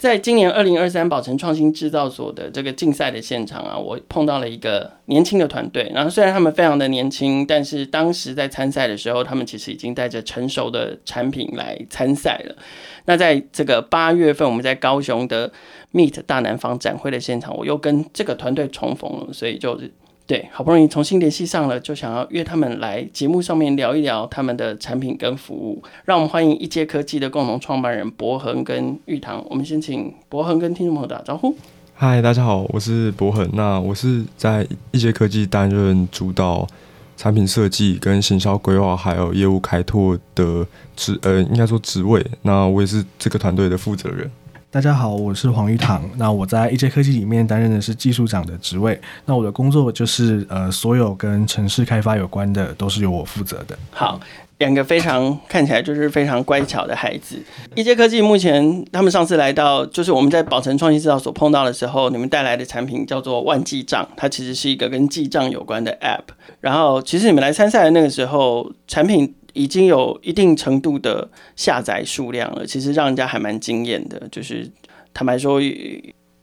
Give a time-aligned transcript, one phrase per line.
[0.00, 5.92] 在今年二零二三宝成创新制造所的这个竞赛的现场啊，我碰到了一个年轻的团队。
[5.94, 12.56] 然后虽然他们非常的年轻，但是当时在参赛的时候，他们其实已经带着成熟的产品来参赛了。
[13.04, 15.52] 那在这个八月份，我们在高雄的
[15.92, 19.78] Meet 大南方展会的现场，我又跟这个团队重逢了，所以就。
[20.30, 25.82] 对，好不容易重新联系上了，就想要约他们来节目上面聊一聊他们的产品跟服务。
[26.04, 29.44] 让我们欢迎一阶科技的共同创办人博恒跟玉堂。
[29.50, 31.52] 我们先请博恒跟听众朋友打招呼。
[31.94, 33.50] 嗨，大家好，我是博恒。
[33.54, 36.64] 那我是在一阶科技担任主导
[37.16, 42.24] 产品设计跟行销规划，还有业务开拓的职，呃，应该说职位。
[42.42, 44.30] 那我也是这个团队的负责人。
[44.72, 46.08] 大家好，我是黄玉堂。
[46.16, 48.96] 那我在一阶科技里面担任的是技术长的职位。
[49.26, 53.76] 那我的工作就是呃，所有跟城市开发有关的都是由我负责的。
[53.90, 54.20] 好，
[54.58, 57.36] 两个非常看起来就是非常乖巧的孩子。
[57.74, 66.32] 一阶科技目前他们上次来到，就是我们在宝城创新制造所碰到的时候，你们带来的产品叫做万记账，它其实是一个跟记账有关的 App。
[66.60, 69.34] 然后其实你们来参赛的那个时候，产品。
[69.52, 74.28] 已经有一定程度的下载数量了，其实让人家还蛮惊艳的。
[74.30, 74.70] 就是
[75.12, 75.60] 坦白说，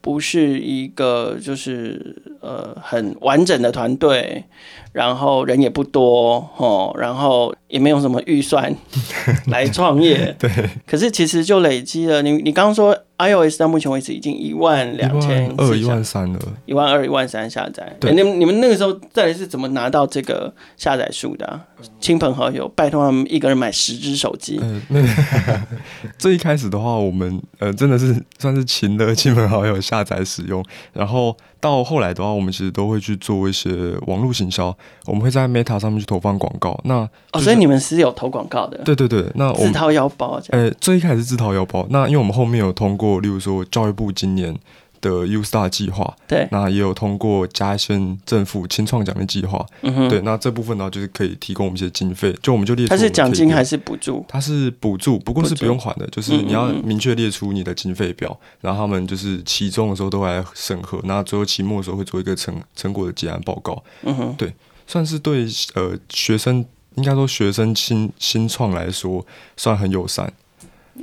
[0.02, 4.46] 不是一个就是呃很完整的团队，
[4.94, 8.76] 然后人也不多哦，然后也没有什么预算
[9.48, 10.36] 来创业。
[10.40, 10.50] 对。
[10.86, 12.98] 可是其实就累积了，你你刚刚说。
[13.20, 17.92] iOS 到目前为止已经一万两千二、一万三了，一万二、一万三下载。
[18.00, 21.60] 对，你们你们那个时候到底是怎么拿到这个下载数的、啊？
[22.00, 24.60] 亲朋好友拜托他们一个人买十只手机。
[24.62, 25.68] 嗯、呃，那
[26.20, 31.36] 最一开始的话，我们呃真的是算是请的亲朋好友下载使用，然后。
[31.60, 33.70] 到后来的话，我们其实都会去做一些
[34.08, 34.76] 网络行销，
[35.06, 36.80] 我们会在 Meta 上面去投放广告。
[36.84, 38.78] 那哦，所以你们是有投广告的？
[38.80, 40.42] 对对对，那我们自掏腰包。
[40.50, 41.86] 呃，最一开始是自掏腰包。
[41.90, 44.56] 那因为我们后面有通过，例如说教育部今年。
[45.02, 54.26] 的 U Star 计划，对，那也有通过嘉义县政府青创奖的计划，嗯哼，对，那这部分呢，就是可以提供我们一些经费，就我们就列出，它是奖金还是补助？
[54.28, 64.54] 它是补助，不过是不用还的，就是你要明确列出你的经费表，然后他们就是期中的时候都会来审核，那最后期末的时候会做一个成成果的结案报告，嗯哼，对，
[64.86, 66.66] 算是对呃学生，
[66.96, 69.26] 应该说学生新新创来说
[69.56, 70.32] 算很友善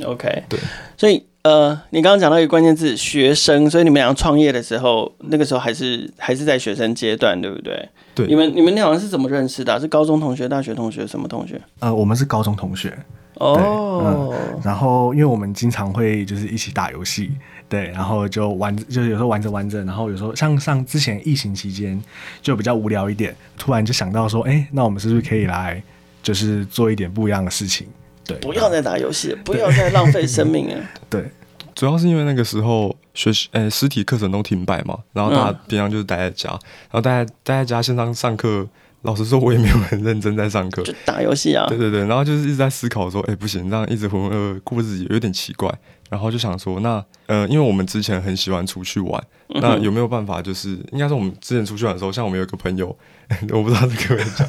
[0.04, 0.58] ，OK，对，
[0.96, 1.24] 所以。
[1.44, 7.86] 呃，你刚刚讲到一个关键字“学生”，所以你们俩创业的时候，那个时候还是还是在学生阶段，对不对？
[8.14, 8.26] 对。
[8.26, 9.78] 你们你们两个是怎么认识的啊？
[9.78, 11.60] 是高中同学、大学同学，什么同学？
[11.80, 12.96] 呃，我们是高中同学。
[13.34, 14.32] 哦。
[14.32, 17.30] 嗯，然后，因为我们经常会就是一起打游戏，
[17.68, 22.02] 对，然后就玩，就是有时候玩着玩着，然后有时候像上之前疫情期间
[22.40, 25.82] 就比较无聊一点，突然就想到说，哎，那我们是不是可以来
[26.22, 27.86] 就是做一点不一样的事情？
[28.24, 30.84] 对，不要再打游戏，不要再浪费生命了。
[31.10, 31.30] 对，
[31.74, 38.66] 主要是因为那个时候学习，诶，实体课程都停摆嘛，然后大家平常就是待在家，嗯、然后待在待在家线上上课。
[39.02, 41.66] 老实说，我也没有很认真在上课，就打游戏啊。
[41.68, 45.70] 对对对，然后就是一直在思考说，哎，不行，这样一直浑浑噩噩过日子有点奇怪。
[46.10, 50.40] 然后就想说，那呃，因为我们之前很喜欢出去玩，嗯、那有没有办法？
[50.40, 52.96] 就是应该说，我们之前出去玩的时候，像我们有个朋友，
[53.50, 54.46] 我不知道这个人讲，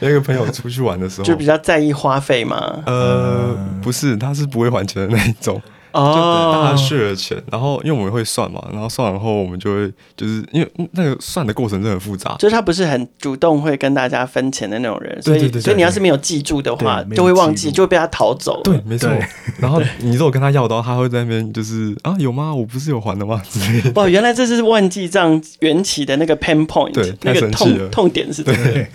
[0.00, 2.82] 有一个朋友出去玩的时候，就比较在意花费嘛。
[2.86, 5.60] 呃，不是，他是不会还钱的那一种。
[5.92, 18.60] 哦，大家 share 了钱，然后因为我们会算嘛，然后算完后我们就会就是因为那个算的过程真的很复杂，就是他不是很主动会跟大家分钱的那种人，所以所以你要是没有记住的话，就会忘记，就会被他逃走。
[18.62, 19.10] 对，没错。
[19.58, 22.54] 然后你如果跟他要的话，他会在那边就是啊，有吗？
[22.54, 23.42] 我不是有还的吗？
[23.50, 23.90] 之类的。
[24.00, 28.88] 哇，原来这是万记账缘起的那个 pain point，对，那个痛痛点是对，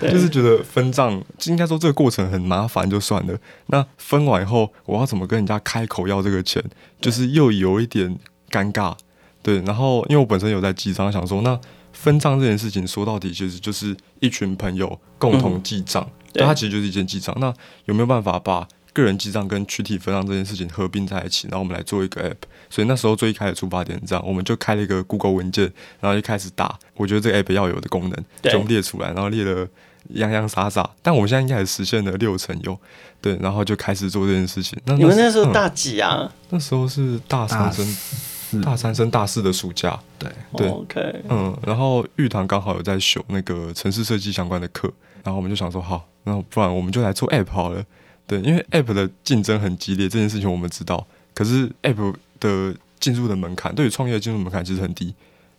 [0.00, 3.34] 就是觉得分账，应该说这个过程很麻烦，就算了。
[3.68, 6.23] 那分完以后，我要怎么跟人家开口要？
[6.24, 6.60] 这个钱
[7.00, 8.18] 就是又有一点
[8.50, 8.96] 尴尬，
[9.42, 9.60] 对。
[9.60, 11.60] 然后因为我本身有在记账，想说那
[11.92, 17.36] 分账这件事情说到底其实就是一群朋友共同记账，嗯、对，它其实就是一件记账。
[17.38, 17.54] 那
[17.84, 21.46] 有没有办法把个人记账跟群体分账这件事情合并在一起？
[21.48, 22.48] 然后我们来做一个 app。
[22.70, 29.68] 所以那时候最一开始出发点是这样，我们就开了一个 Google 文件，然后就开始打，我觉得这个 app 要有的功能，就列出来，然后列了。
[30.10, 32.78] 洋洋洒洒，但我们现在应该也实现了六成有，
[33.20, 34.78] 对，然后就开始做这件事情。
[34.84, 36.18] 那你们那时候大几啊？
[36.20, 39.98] 嗯、那时候是大三升，大三升大四的暑假。
[40.18, 44.92] 对对，OK，嗯，然后玉堂刚好有在修那个城市设计相关的课，
[45.22, 47.84] 然后我们就想说，好，那不然我们就来做 App 好了。
[48.26, 51.06] 对，因为 App 的竞争很激烈，这件事情我们知道。
[51.34, 55.14] 可是 App 的进入的门槛，对于创业进入门槛其实很低。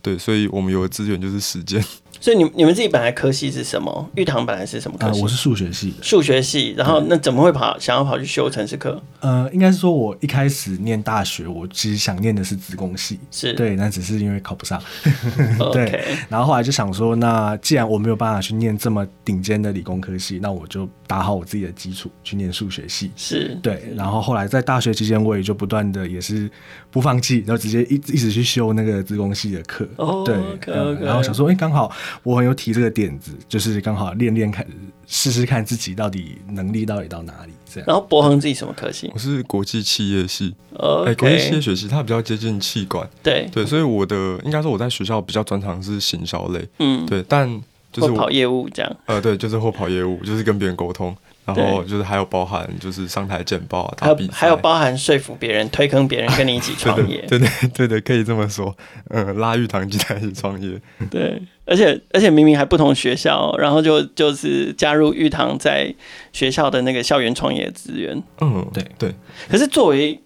[0.06, 1.84] 对，所以我们有的资源就是时间。
[2.22, 4.10] 所以你你们自己本来科系是什么？
[4.16, 5.19] 玉堂本来是什么科系？
[5.19, 5.94] 呃，我是数学系。
[6.02, 9.00] 数学系，然后那怎么会跑想要跑去修城市课？
[9.19, 14.81] 呃，应该是说我一开始念大学，我其实想念的是子工系，是对，那只是因为考不上。
[15.74, 23.12] 对，然后后来就想说，那既然我没有办法去念这么顶尖的理工科系，那我就打好我自己的基础去念数学系。
[23.16, 26.50] 是对，然后后来在大学期间，我也就不断的也是
[26.95, 29.86] 不放弃，然后直接一一直去修那个自工系的课。
[29.97, 31.00] 哦，对，okay, okay.
[31.01, 31.92] 然后想说，哎，刚好
[32.24, 32.95] 我很有提这个。
[32.95, 34.65] 点子就是刚好练练看，
[35.06, 37.86] 试试看自己到底能力到底到哪里这样。
[37.88, 39.12] 然后博恒自己什么科系？
[39.13, 43.06] 我是国际企业系，哎 Okay.、欸，国际企业学系，它比较接近气管。
[43.21, 48.98] 对对，所以我的应该说我在学校比较专长是行销类，嗯，对，但就是我跑业务这样。
[49.07, 51.13] 呃，对，就是或跑业务，就是跟别人沟通。
[51.45, 58.75] 然后就是还有包含就是上台简报啊，还有还有包含说服别人、推坑别人跟你一起 创业，对对对对，可以这么说，
[59.09, 60.81] 嗯，拉玉堂进来一起创业，
[61.12, 65.94] 对，而且而且明明还不同学校，然后就就是加入玉堂在
[66.33, 69.13] 学校的那个校园创业资源，嗯，对对。
[69.48, 70.19] 可是作为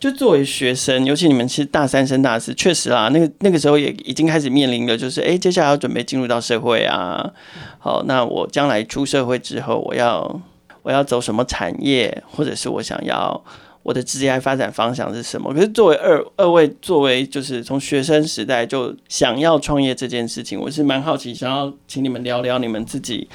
[0.00, 7.32] 就作为学生，尤其你们是大三升大四，确实啦，那个那个时候也已经开始面临了，就是哎，接下来要准备进入到社会啊，
[7.78, 10.40] 好，那我将来出社会之后，我要。
[10.84, 13.42] 我要走什么产业，或者是我想要
[13.82, 15.50] 我的职业发展方向是什么？
[15.54, 23.26] 可是作为二二位，作为就是从学生时代就想要创业这件事情，我是蛮好奇，想要请你们聊聊你们自己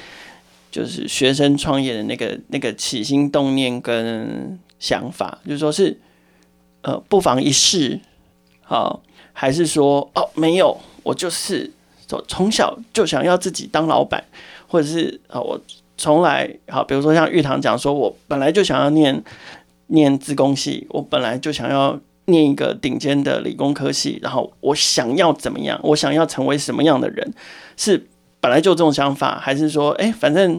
[0.70, 5.98] 就是学生创业的那个那个起心动念跟想法，就是说是
[6.82, 7.98] 呃不妨一试，
[8.62, 9.02] 好，
[9.32, 11.68] 还是说哦没有，我就是
[12.06, 14.22] 从从小就想要自己当老板，
[14.68, 15.60] 或者是啊我。
[16.00, 19.22] 从来好，比如说像玉堂讲说，我本来就想要念
[19.88, 25.78] 念自工系，我本来就想要念一个顶尖的理工科系，然后我想要怎么样？
[25.82, 27.34] 我想要成为什么样的人？
[27.76, 28.02] 是
[28.40, 30.58] 本来就这种想法，还是说，哎，反正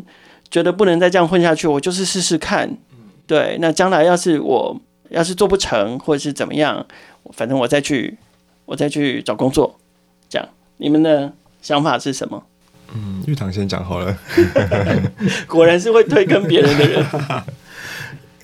[0.51, 2.77] 觉得不能再这样混下去，我就是试试看。
[3.25, 4.79] 对，那将来要是我
[5.09, 6.85] 要是做不成，或者是怎么样，
[7.33, 8.15] 反正我再去
[8.65, 9.75] 我再去找工作。
[10.29, 10.47] 这样，
[10.77, 11.33] 你们的
[11.63, 12.43] 想法是什么？
[12.93, 14.17] 嗯，玉堂先讲好了。
[15.47, 17.05] 果然是会推跟别人的人。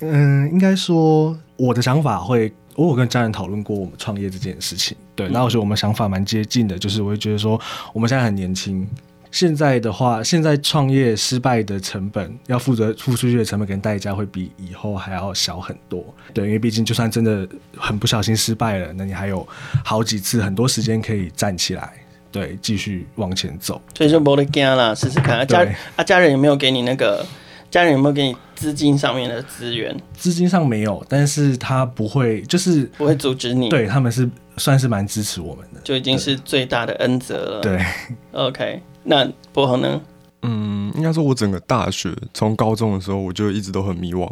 [0.00, 4.96] 嗯，应该说我的想法会，我有跟家人讨论过我们创业这件事情。
[5.16, 7.60] 对，那我觉得我们想法蛮接近的，就是我会觉得说，
[7.92, 8.86] 我们现在很年轻，
[9.32, 16.14] 现在的话，现在创业失败的成本，要负责付出去的成本跟代价会比以后还要小很多。
[16.32, 17.46] 对，因为毕竟就算真的
[17.76, 19.44] 很不小心失败了，那你还有
[19.84, 21.92] 好几次很多时间可以站起来。
[22.30, 25.38] 对，继续往前走，所以就没得惊啦，试试看。
[25.38, 25.66] 啊家
[25.96, 27.24] 啊，家人有没有给你那个？
[27.70, 29.94] 家人有没有给你资金上面的资源？
[30.14, 33.68] 资金上没有，但是他不会，就是不会阻止你。
[33.68, 34.26] 对，他们是
[34.56, 37.60] 算是蛮支持我们的，就已经是最大的恩泽了。
[37.60, 37.84] 对
[38.32, 40.00] ，OK，那博恒呢？
[40.40, 44.26] 嗯，应该说，我整个大学从高中的时候，我就一直都很迷惘。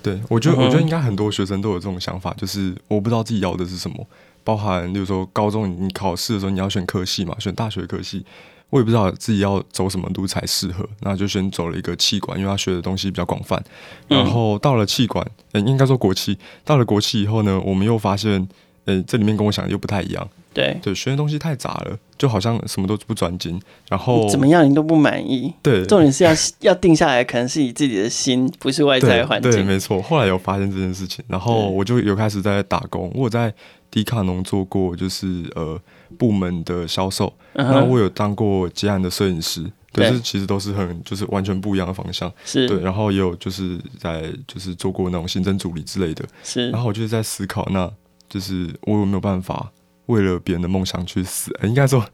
[0.00, 4.06] 对，我觉得，我觉得应该很多学生都有这种想法，就是我不知道自己要的是什么。
[4.44, 8.24] 包含，就是说，高中你考试的时候，你要选科系嘛，选大学科系，
[8.70, 13.62] 我也不知道自己要走什么路才适合，那就先走了一个气管，因为他学的东西比较广泛。
[14.08, 18.48] 然后到了气管，呃，应该说国企，到了国企以后呢，我们又发现，
[18.84, 20.28] 呃，这里面跟我想的又不太一样。
[20.54, 23.58] 对对，学的东西太杂了，就好像什么都不专精。
[23.88, 25.50] 然后怎么样你都不满意。
[25.62, 29.50] 对，重点是要要定下来，可能是你自己的心，不是外在环境。
[29.50, 30.02] 对，对，没错。
[30.02, 33.10] 后来有发现这件事情，然后我就有开始在打工。
[33.14, 33.54] 我在
[33.90, 35.80] 迪卡侬做过，就是呃
[36.18, 37.32] 部门的销售。
[37.54, 42.30] 然后我有当过接案的摄影师，对，是其实都是很就是完全不一样的方向。
[42.44, 46.22] 是对，然后也有就是在就是做过那种行政助理之类的。
[46.42, 47.90] 是，然后我就是在思考，那
[48.32, 49.70] 就是我有没有办法。
[50.06, 52.04] 为了别人的梦想去死，欸、应该说，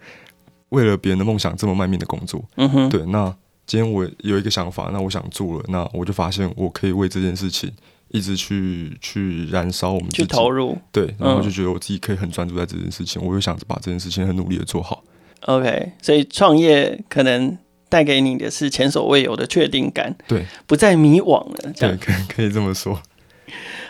[0.69, 3.03] 为了别人的梦想这么卖命的工作，嗯哼，对。
[3.07, 3.35] 那
[3.67, 7.73] 今天我有一个想法，那我想做了，那我就发现我可以为这件事情
[8.09, 11.13] 一直去去燃烧我们去投入，对。
[11.19, 15.03] 然后就觉得我自己可以很专注在这件事情，嗯、我又想着把这件事情很努力的做好。
[15.47, 17.57] OK，所以创业可能
[17.89, 23.01] 带给你的是前所未有的确定感，对，不再迷惘了，对，可可以这么说。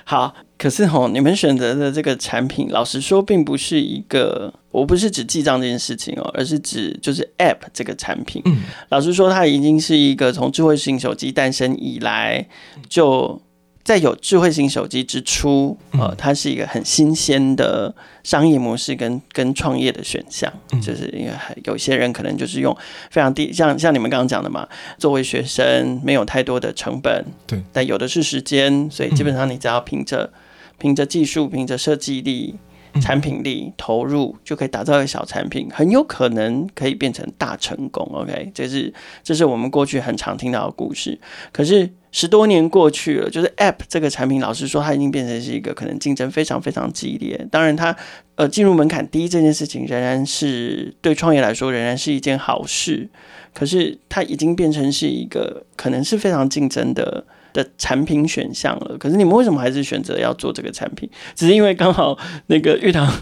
[0.09, 0.35] 好。
[0.57, 8.43] 可是吼，你们选择的这个产品，老实说，并不是一个，我不是指记账这件事情哦，而是指就是 App 这个产品。
[8.45, 12.45] 嗯，老实说，它已经是一个从智慧型手机诞生以来
[12.89, 13.41] 就
[13.89, 20.53] 在有智慧型手机之初，呃，它是一个很新鲜的商业模式跟跟创业的选项，
[20.83, 21.33] 就是因为
[21.65, 22.77] 有些人可能就是用
[23.11, 24.69] 非常低，像像你们刚刚讲的嘛，
[24.99, 30.31] 作为学生没有太多的成本，对，但有的是时间，所以基本上你只要凭着
[30.77, 32.57] 凭着技术，凭着设计力。
[33.01, 38.09] 产品力投入就可以打造一个小产品，很有可能可以变成大成功。
[38.13, 38.93] OK，这是
[39.23, 41.19] 这是我们过去很常听到的故事。
[41.53, 47.47] 可是十多年过去了，就是 App 这个产品，老实说，它已经变成是一个可能竞争非常非常激烈。
[47.51, 47.95] 当然它，
[48.37, 53.09] 呃进入门槛低这件事情，仍然是对创业来说仍然是一件好事。
[53.55, 57.25] 可是它已经变成是一个可能是非常竞争的。
[57.53, 61.09] 的产品选项了，可是你们为什么还是选择要做这个产品？
[61.35, 63.13] 只是因为刚好那个玉堂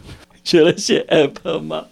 [0.45, 1.85] 学了些 App 吗？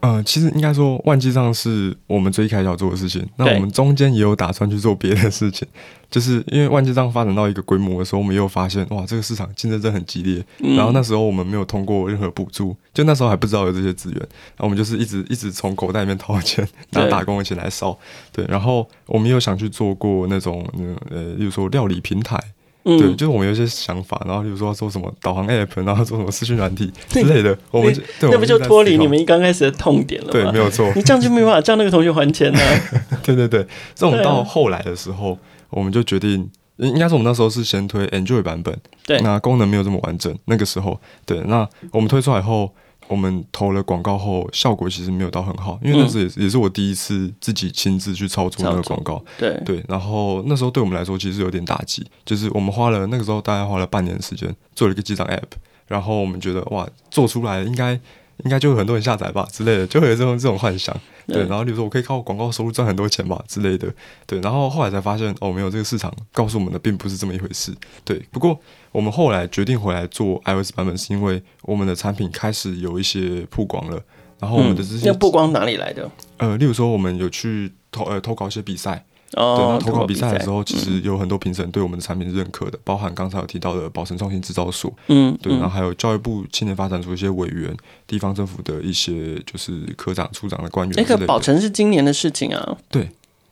[0.00, 3.28] 呃，其实应该说，万记上是我们最一开始要做的事情。
[3.36, 5.66] 那我们中间也有打算去做别的事情，
[6.10, 10.44] 就是因为万记账发展到一个规模的时候，我们又发现哇，这个市场竞争真的很激烈。
[10.60, 10.76] 嗯。
[10.76, 17.96] 然后那时候我们没有通过任何补助，就那时候还不知道有这些资源，然后我们就是一直一直从口袋里面掏钱，拿打工的钱来烧。
[18.32, 20.66] 对，然后我们又想去做过那种
[21.10, 22.38] 呃，例如说料理平台。
[22.84, 30.32] 嗯、对，就是我们有一些想法，然后比如说要做什么导航 app，然后做什么视讯软体 之类的，我们对，那不就脱离你们一刚开始的痛点了吗？
[30.32, 30.90] 对，没有错。
[30.96, 32.58] 你这样就没办法叫那个同学还钱呢、
[33.10, 33.20] 啊。
[33.22, 35.38] 对对对，这种到后来的时候，啊、
[35.70, 40.36] 我们就决定，应该是我们那时候是先推 Android 版本，对，那功能没有这么完整。
[40.46, 42.72] 那个时候，对，那我们推出来后。
[43.06, 49.82] 我们投了广告后，效果其实没有到很好，因为那时也是也是我第一次自己亲自去操作那个广告，对对。
[49.88, 55.56] 然后那时候对我们来说其实有点打击，就是我们花了那个时候大概花了半年的时间做了一个记账 App，
[55.86, 57.98] 然后我们觉得哇，做出来应该
[58.44, 60.96] 应该就有很多人下载吧之类的，就会有这种这种幻想。
[61.26, 63.92] 对，然后比如说我可以靠广告收入赚很多钱吧之类的，
[64.26, 67.72] 对，然后后来才发现哦，没有这个市场告诉我们的并不是这么一回事，
[68.04, 68.18] 对。
[68.30, 68.58] 不过
[68.92, 74.00] 我们后来决定回来做 iOS 版本，是因为我们的产品开始有一些曝光了，
[74.38, 76.10] 然后我们的这些、嗯、曝光哪里来的？
[76.38, 79.04] 呃，例如说我们有去投呃投稿一些比赛。
[79.34, 90.94] 哦，对，那投稿比赛的时候，其实有很多评审对我们的产品是认可的，嗯、包含刚才有提到的宝成创新制造所，嗯，对，然后还有教育部青年发展处一些委员、地方政府的一些就是科长、处长的官员。
[90.96, 92.76] 那个宝成是今年的事情啊。
[92.90, 93.08] 对，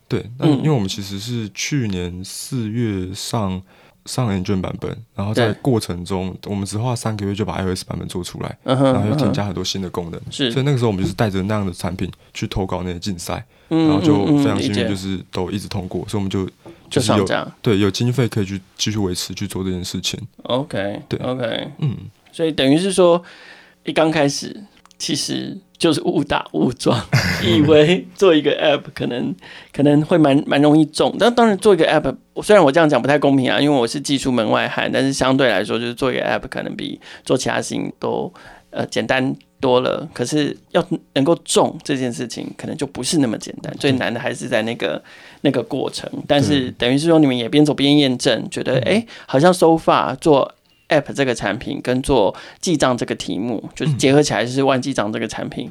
[0.09, 3.63] 对，那因为我们其实是去年四月上。
[4.07, 10.51] 上 Android 版本，然后在过程中，我们只花三个月就把 iOS 版本做出来，然后又添加很多新的功能，是。
[10.51, 16.49] 所以那个时候我们就是带着那样的产品去投稿那些竞赛，然后就非常幸运，就是都一直通过，所以我们就
[16.89, 17.27] 就是有
[17.61, 20.21] 对有经费可以去继续维持去做这件事情。
[20.45, 21.97] OK，对，OK，嗯，
[22.33, 23.23] 所以等于是说，
[23.85, 24.65] 一刚开始
[24.99, 25.59] 其实。
[25.79, 26.99] 就是误打误撞，
[27.45, 29.35] 以为做一个 app 可能
[29.73, 38.33] 可能会蛮蛮容易中，但当然做一个 app，虽然我这样讲不太公平啊，因为我是技术门外汉，但是相对来说，就是做一个 app 可能比做其他事情都
[38.71, 40.09] 呃简单多了。
[40.15, 45.03] 可是要能够中这件事情，可能就不是那么简单，最难的还是在那个
[45.43, 46.11] 那个过程。
[46.27, 50.51] 但是等于是说，你们也边走边验证，觉得哎、欸，好像 so far 做。
[50.89, 55.71] App 这个产品跟做记账这个题目，就是结合起来是万记账这个产品，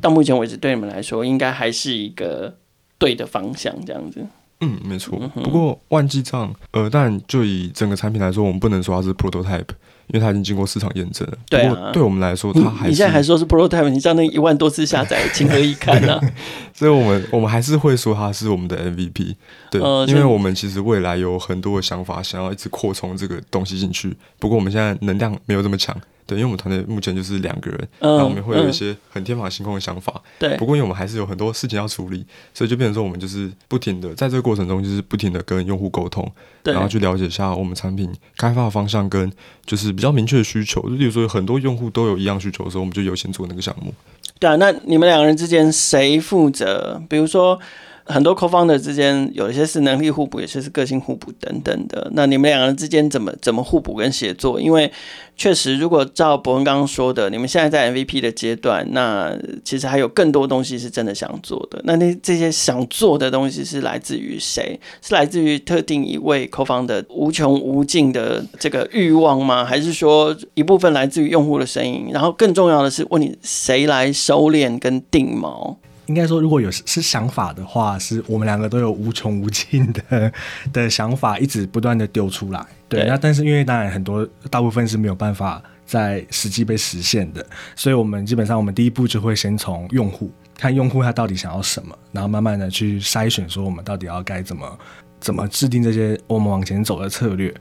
[0.00, 2.58] 到目前为止对你们来说，应该还是一个
[2.98, 4.26] 对的方向，这样子。
[4.62, 5.18] 嗯，没错。
[5.34, 9.68] 不过万记账，呃，但就以整个产品来说，我们不能说它是 prototype。
[10.08, 16.20] 因为它已经经过市场验证了，对啊，对我们来说，它还是你现在还说是 prototype，你像那一万多次下载，情何以堪呢？
[16.74, 19.34] 所以，我们我们还是会说它是我们的 MVP，
[19.70, 24.14] 对，呃、因为我们其实未来有很多的想法，想要一直扩充这个东西进去。
[24.38, 25.96] 不过，我们现在能量没有这么强。
[26.26, 30.20] 对，因为我们团队目前就是两个人，然后我们会有一些很天马行空的想法。
[30.38, 32.24] 对，不过因为我们还是有很多事情要处理，
[32.54, 36.30] 所以就变成说我们就是不停的在这个过程中，就是不停的跟用户沟通，
[36.62, 39.30] 然后去了解一下我们产品开发的方向跟
[39.66, 40.80] 就是比较明确的需求。
[40.82, 43.92] 就比如说很多用户都有一样需求的时候，我们就优先做那个项目。
[44.38, 47.02] 对啊，那你们两个人之间谁负责？
[47.08, 47.58] 比如说。
[48.04, 52.10] 很多 co-founder 之间有一些是能力互补，有些是个性互补等等的。
[52.14, 54.60] 那你们两个人之间怎么怎么互补跟协作？
[54.60, 54.90] 因为
[55.36, 61.80] 确实，如果照博恩刚刚说的，你们现在在 MVP 的阶段，那其实还有更多东西是真的想做的。
[61.84, 64.78] 那那这些想做的东西是来自于谁？
[65.00, 69.64] 是来自于特定一位 co-founder 无穷无尽的这个欲望吗？
[69.64, 72.08] 还是说一部分来自于用户的声音？
[72.12, 75.76] 然后更重要的是，问你谁来收敛跟定锚？
[76.12, 80.30] 应该说，如果有是想法的话，是我们两个都有无穷无尽的
[80.70, 82.62] 的想法，一直不断的丢出来。
[82.86, 87.42] 对，那但是因为当然很多大部分是没有办法在实际被实现的，
[87.74, 94.78] 所以我们基本上我们第一步就会先从用户看用户他到底想要什么，然后慢慢的去筛选说我们到底要该怎么
[95.18, 97.54] 怎么制定这些我们往前走的策略。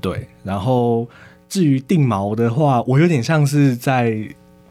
[0.00, 1.08] 对，然后
[1.48, 4.12] 至于定锚的话，我有点像是在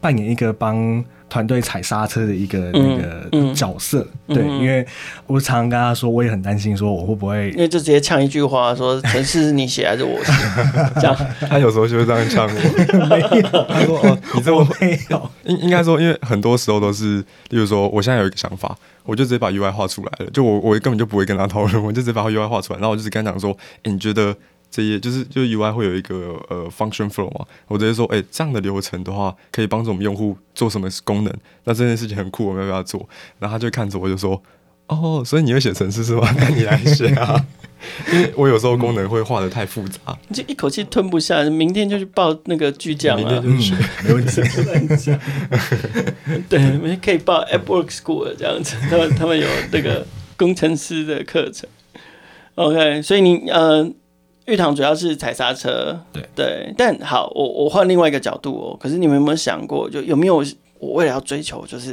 [0.02, 1.02] 扮演一个帮。
[1.32, 4.86] 团队踩刹车的一个那个角色，嗯嗯、对，因为
[5.26, 10.32] 我常常跟他说，我也很担心，说我会不会，因为就直接呛一句话，说城市是你写还是我写？
[11.00, 11.16] 这样，
[11.48, 12.52] 他有时候就会这样呛我。
[13.08, 15.30] 没有，他说哦，你这么没有。
[15.44, 17.16] 应应该说，因为很多时候都是，
[17.48, 24.36] 例如说，我现在有一个想法，我就直接把 UI 画出来了，就我我根本就不会跟他讨论，我就直接把 UI 画出来，然后我就只跟他讲说，哎，你觉得？
[24.72, 31.34] 这页就是就 UI 会有一个呃 function flow 嘛，我直接说，哎，这样的流程的话，可以帮助我们用户做什么功能？
[31.64, 33.06] 那这件事情很酷，我们要不要做？
[33.38, 34.42] 然后他就看着我就说，
[34.86, 36.26] 哦，所以你会写程式是吗？
[36.40, 37.44] 那你来写啊，
[38.14, 43.74] 因为我有时候功能会画的太复杂，你就一口气吞不下，明天就去报那个巨匠啊，明天就去，
[44.08, 44.40] 没问题。
[46.48, 50.06] 对，明天可以报 AppWorks School 这样子，他们他们有那个
[50.38, 51.68] 工程师的课程。
[52.54, 53.92] OK，所以你呃。
[54.46, 58.76] 玉堂主要是踩刹车，对对，但好，我我换另外一个角度哦。
[58.80, 60.44] 可是你们有没有想过，就有没有
[60.80, 61.92] 我为了要追求，就是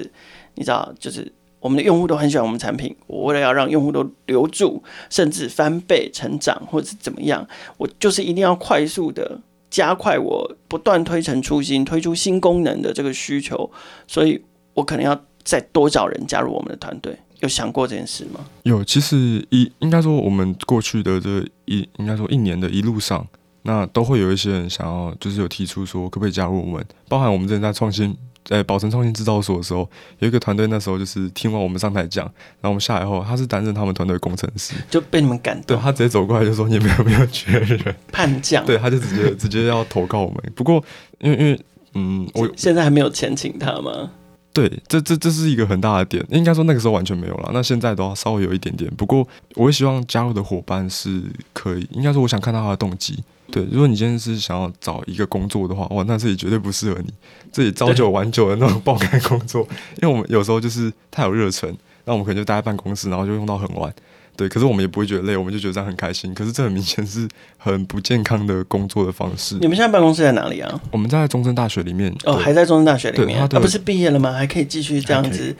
[0.56, 9.40] 你知道，就是我们的用户都很喜欢我们产品，我为了要让用户都留住，甚至翻倍成长，或者是怎么样，我就是一定要快速的
[9.70, 13.70] 加快我不断推陈出新、推出新功能的这个需求，
[14.08, 17.16] 所以我可能要再多找人加入我们的团队。
[17.40, 18.40] 有想过这件事吗？
[18.64, 23.26] 有，其实一应该说，我们过去的这一应该说一年的一路上，
[23.64, 37.96] 那都会有一些人想要，就是有提出说可不可以加入我们，包含我们之前在创新，在宝成创新制造所的时候，有一个团队那时候就是听完我们上台讲，然后我们下来后，他是担任他们团队工程师，就被你们感动，对，他直接走过来就说你们有没有缺人？
[38.12, 40.38] 叛将，对，他就直接直接要投靠我们。
[40.56, 40.84] 不过
[41.20, 41.60] 因为因为
[41.94, 44.12] 嗯，我现在还没有钱请他吗？
[44.52, 47.52] 对，这这这是一个很大的点，应该说那个时候完全没有了。
[47.54, 49.26] 那现在的话稍微有一点点，不过
[49.56, 51.22] 我会希望加入的伙伴是
[51.54, 53.24] 可以，应该说我想看到他的动机。
[53.52, 57.12] 对，如果你今天是想要找一个工作的话，哇，那这里绝对不适合你，
[57.52, 59.62] 这里朝九晚九的那种爆肝工作，
[60.02, 61.76] 因为我们有时候就是太有热忱，
[62.06, 63.94] 那我们可能就待在办公室，然后就用到很晚。
[64.40, 66.34] 对，可是我们也不会觉得累，我们就觉得这样很开心。
[66.34, 69.56] 可是这很明显是很不健康的工作的方式。
[69.56, 70.82] 你们现在办公室在哪里啊？
[70.94, 72.16] 我们在中正大学里面。
[72.24, 73.38] 哦，还在中正大学里面。
[73.50, 74.32] 他、啊、不是毕业了吗？
[74.32, 75.54] 还可以继续这样子，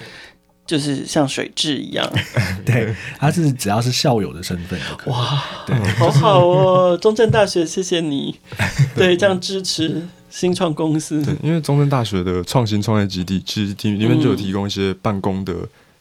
[0.66, 2.10] 就是像水蛭一样。
[2.66, 4.80] 对，他是只要是校友的身份。
[5.08, 8.40] 哇，对，好好哦，中正大学，谢谢你。
[8.96, 11.22] 对，这样支持新创公司。
[11.22, 15.54] 对，因为中正大学的创新创业基地，其实里面就有提供一些办公的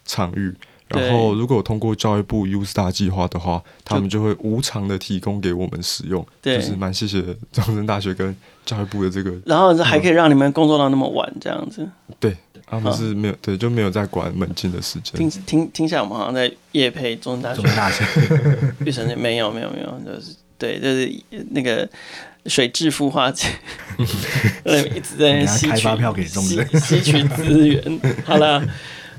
[0.06, 0.46] 场域。
[0.46, 0.56] 嗯
[0.88, 6.26] 然后，如果通过教育部 U Star 计划的话，他们就会无偿的提供给我们使用。
[6.40, 7.22] 对，就是蛮谢谢
[7.52, 9.30] 中山大学跟教育部的这个。
[9.44, 11.86] 然后还可以让你们工作到那么晚这样子。
[12.18, 12.34] 对，
[12.66, 15.14] 他们是没有，对，就没有在管门禁的时间。
[15.18, 17.60] 听听听起来，我们好像在夜配中山大学。
[17.60, 18.04] 中山大学。
[18.86, 21.12] 玉成没有没有没有，就是对，就是
[21.50, 21.86] 那个
[22.46, 23.48] 水质孵化器，
[24.96, 25.76] 一直在吸取
[26.26, 28.00] 吸吸取资源。
[28.24, 28.66] 好了。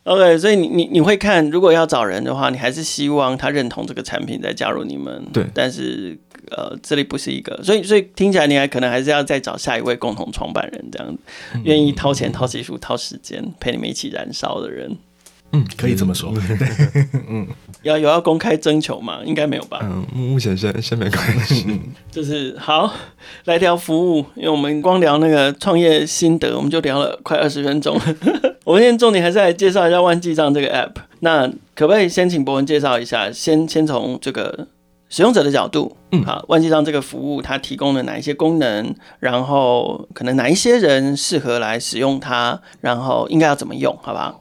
[0.09, 5.23] OK，所以你你你会看，如果要找人的话，你还是希望他认同这个产品再加入你们。
[5.31, 6.17] 对，但是
[6.49, 11.15] 呃，这里不是一个，所以所以听起来你还可能还是要再找下一位共同创办人，这样
[11.63, 14.97] 愿、嗯、意掏钱、掏技术、掏时间陪你们一起燃烧的人。
[15.51, 16.31] 嗯，可以这么说。
[17.27, 17.47] 嗯，
[17.81, 19.19] 要有要公开征求吗？
[19.25, 19.79] 应该没有吧。
[19.81, 21.65] 嗯，目前先先没关系。
[22.11, 22.93] 就是好
[23.45, 27.99] 来聊服务，因为我们光聊那个创业心得，我们就聊了快二十分钟。
[28.63, 30.91] 我们现在重点还是来介绍一下万记账这个 app。
[31.21, 33.31] 那可不可以先请博文介绍一下？
[33.31, 34.67] 先先从这个
[35.09, 38.93] 使用者的角度，嗯，好，万记账这个服务它提供了哪一些功能？
[39.19, 42.61] 然后可能哪一些人适合来使用它？
[42.81, 43.97] 然后应该要怎么用？
[44.03, 44.39] 好不好？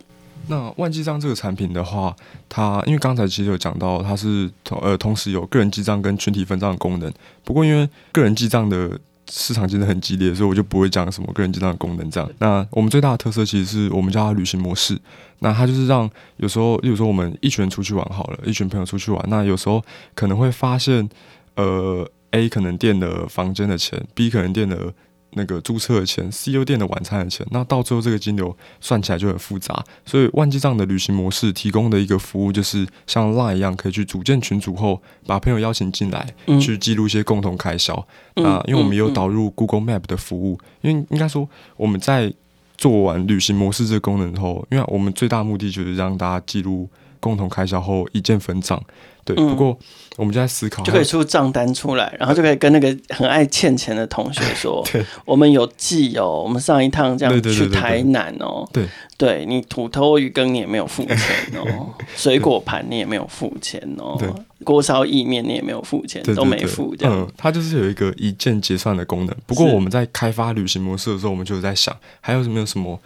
[0.49, 2.15] 那万记账这个产品的话，
[2.49, 7.13] 它因为刚才其实有讲到，它是同呃同时有个人记账跟群体分账的功能。
[7.45, 8.99] 不过因为个人记账的
[9.31, 12.31] 市场竞争很激烈，所以我就不会讲什么个人记账的功能这样。
[12.39, 14.99] 那我们最大的特色其实是我们叫它旅行模式。
[15.41, 19.85] 那它就是让有时候，例如说我们一群人出去玩好了，一群朋友出去玩，那有时候
[20.15, 21.09] 可能会发现，
[21.55, 24.93] 呃，A 可能垫了房间的钱，B 可能垫了。
[25.33, 29.85] 那个租车的钱，C U 店的晚餐的钱，那到最后这个金流算起来就很复杂。
[30.07, 38.07] 所以万记账的旅行模式提供的一个服务，就是像 Line 一样，可以去组建群组后，把朋友邀请进来，嗯、去记录一些共同开销。
[38.37, 42.33] 嗯、啊，因为我们有导入 Google Map 的服务，因为应该说我们在
[42.77, 46.88] 做完旅行模式这个功能后，因为我们最大目的就是让大家记录
[47.20, 48.83] 共同开销后一键分账。
[49.24, 49.78] 对，不过
[50.16, 54.83] 我们就在思考，就可以出账单出来，然后就可以跟那个很爱欠钱的同学说：“，
[55.26, 58.87] 我们有记哦，我们上一趟这样去台南哦，对，
[59.18, 61.18] 对你土魠鱼羹你也没有付钱
[61.57, 64.31] 哦， 水果盘你也没有付钱哦，对，
[64.64, 67.14] 锅烧意面你也没有付钱，都没付这样。
[67.14, 69.37] 嗯，它就是有一个一键结算的功能。
[69.46, 72.98] 不过我们在开发旅行模式的时候，我们就在想，还有没有什么？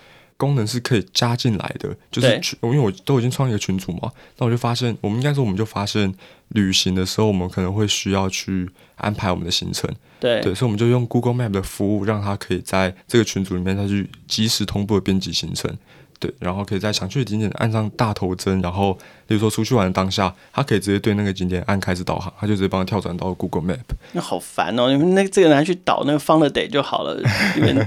[0.43, 6.13] 功能是可以加进来的，就是群，因为我都已经创一个群组嘛，那我就发现，我们应该说，我们就发现
[6.49, 15.73] 旅行的时候，我们可能会需要去安排我们的行程，对，对，所以我们就用 Google Map 的服务，让它可以在这个群组里面，它去及时同步的编辑行程，
[16.19, 23.95] 对，然后可以在想去的景点按上大头针，然后比如说出去玩的当下，它可以直接对那个景点按开始导航，它就直接帮它跳转到 Google Map。
[24.11, 27.23] 那好烦哦，你们那这个拿去导那个 Fundaday 就好了，
[27.57, 27.87] 因为。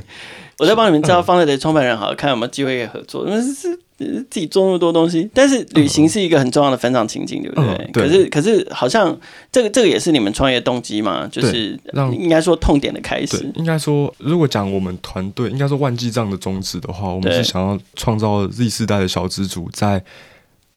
[0.58, 3.28] 我再帮你们招 Fundaday 创办人，好看有没有机会可以合作？
[3.28, 7.70] 因为是自己做那么多东西，但是旅行是一个很重要的分场情景，对不对？
[7.76, 9.18] 嗯、对，可是可是好像
[9.52, 11.28] 这个这个也是你们创业动机嘛？
[11.32, 13.52] 就是让应该说痛点的开始。
[13.56, 20.04] 应该说，如果讲我们团队，应该说万记账的宗旨的话，我们是想要创造 Z 世代的小资主在。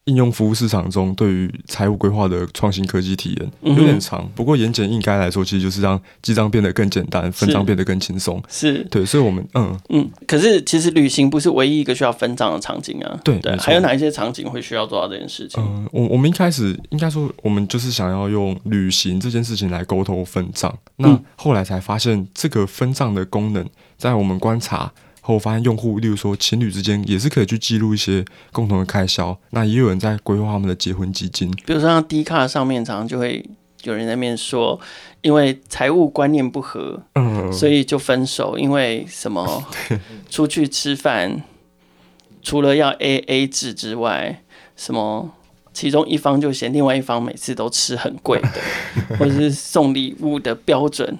[0.08, 8.42] 应用服务市场中，对于财务规划的创新科技体验有点长，不过言简意赅来说，其实就是让记账变得更简单，分账变得更轻松。
[8.48, 13.20] 是对，所以我们嗯嗯，可是其实旅行不是唯一一个需要分账的场景啊。
[13.22, 15.62] 对对，还有哪一些场景会需要做到这件事情？
[15.62, 23.68] 嗯，我我们一开始应该说，我们就是想要用旅行这件事情来沟通分账，那后来才发现这个分账的功能，
[23.98, 24.90] 在我们观察。
[25.28, 31.50] 后发现用户，例如说情侣之间也是可以去记录一些共同的开销，那也有人在规划他们的结婚基金。
[31.66, 33.44] 比如说像 Dcard 上面，常常就会
[33.82, 34.80] 有人在那边说，
[35.20, 38.58] 因为财务观念不合，嗯，所以就分手。
[38.58, 39.64] 因为什么？
[40.30, 41.42] 出去吃饭，
[42.42, 44.42] 除了要 AA 制之外，
[44.76, 45.30] 什么
[45.74, 48.48] 其中一方就嫌另外一方每次都吃很贵的，
[49.18, 51.18] 或者是送礼物的标准。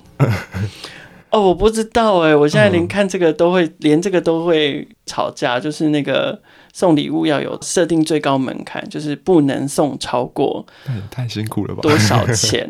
[1.30, 5.60] 哦，我不知道哎，我现在连看这个都会，嗯、连这个都会吵架。
[5.60, 6.40] 就是那个
[6.72, 10.64] 送礼物要有设定最高门槛，就是不能送超过，
[11.10, 11.82] 太辛苦了吧？
[11.82, 12.66] 多少 钱？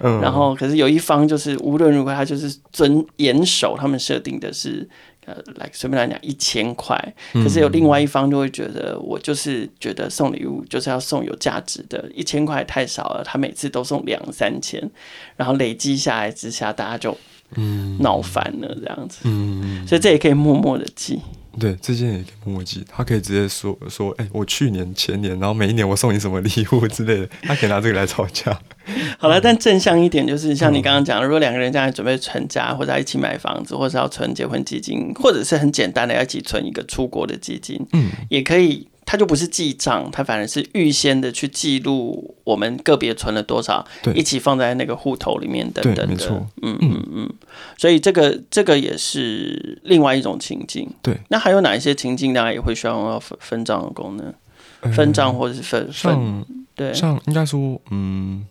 [0.00, 4.86] 嗯、 然后可是有一方就是无论如何他就是遵严守他们设定的是
[5.24, 6.96] 呃，来随便来讲一千块。
[7.32, 14.90] 可是有另外一方就会觉得，我就是觉得送礼物就是要送有价值的，一千块太少了，他每次都送两三千，
[15.36, 17.16] 然后累积下来之下，大家就。
[17.54, 21.20] 嗯，闹翻了这样子，嗯，所以这也可以默默的记。
[21.58, 22.84] 对，这件也可以默默记。
[22.86, 28.60] 他可以直接说说，哎、欸，我去年、前年，然后每一年我送你什么礼物之类的， 他可以拿这个来吵架。
[29.18, 38.86] 好了，但正向一点就是，像你刚刚讲，如果两个人将来准备成家，或者要一起买房子，或者要存结婚基金，或者是很简单的要一起存一个出国的基金，嗯，也可以。
[39.06, 46.06] 它就不是记账，它反而是预先的去记录我们个别存了多少，一起放在那个户头里面等等的。
[46.08, 47.34] 没错，嗯嗯嗯。
[47.78, 50.92] 所以这个这个也是另外一种情境。
[51.00, 54.34] 对，那还有哪一些情境大家也会需要用到分分账的功能？
[54.80, 56.44] 嗯、分账或者是分分？
[56.74, 58.44] 对，像应该说，嗯，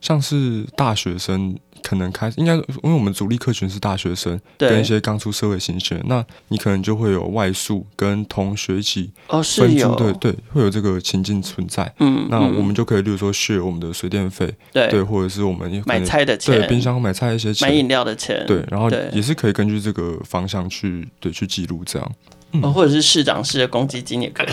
[0.00, 1.58] 像是大学生。
[1.82, 4.68] 可能开应该，因为我们主力客群是大学生，对。
[4.70, 11.92] 跟一些刚出社会新鲜，那你可能就会有外宿跟同学一起分租，对对，会有这个情境存在。
[12.00, 22.12] 嗯，那我们就可以，例如说 share 我们的水电费，对，对，或者是我们买菜的钱，对，冰箱买菜一些钱，买饮料的钱，对，然后也是可以根据这个方向去对去记录这样。
[22.52, 24.46] 嗯，或者是市长式的公积金也可以。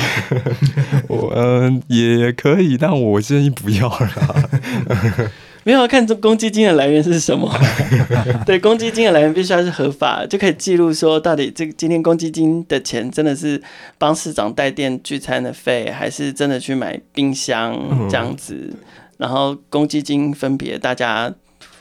[1.07, 4.49] 我嗯也可以，但我建议不要了。
[5.65, 7.51] 没有看这公积金的来源是什么？
[8.45, 13.61] 对，公积金的来源必须要是合法，就可以记录说到底这个今天公积金的钱真的是
[13.97, 17.75] 帮市长带电聚餐的费，还是真的去买冰箱
[18.09, 18.71] 这样子？
[19.17, 21.33] 然后公积金分别大家。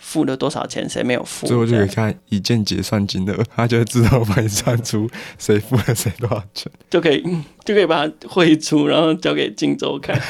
[0.06, 0.88] 付了多少钱？
[0.88, 1.44] 谁没有付？
[1.46, 7.20] 最后就可以看一键结算金额，他就会自动帮你算出谁付了谁多少钱，就可以
[7.64, 10.16] 就可以把它汇出，然后交给荆州看。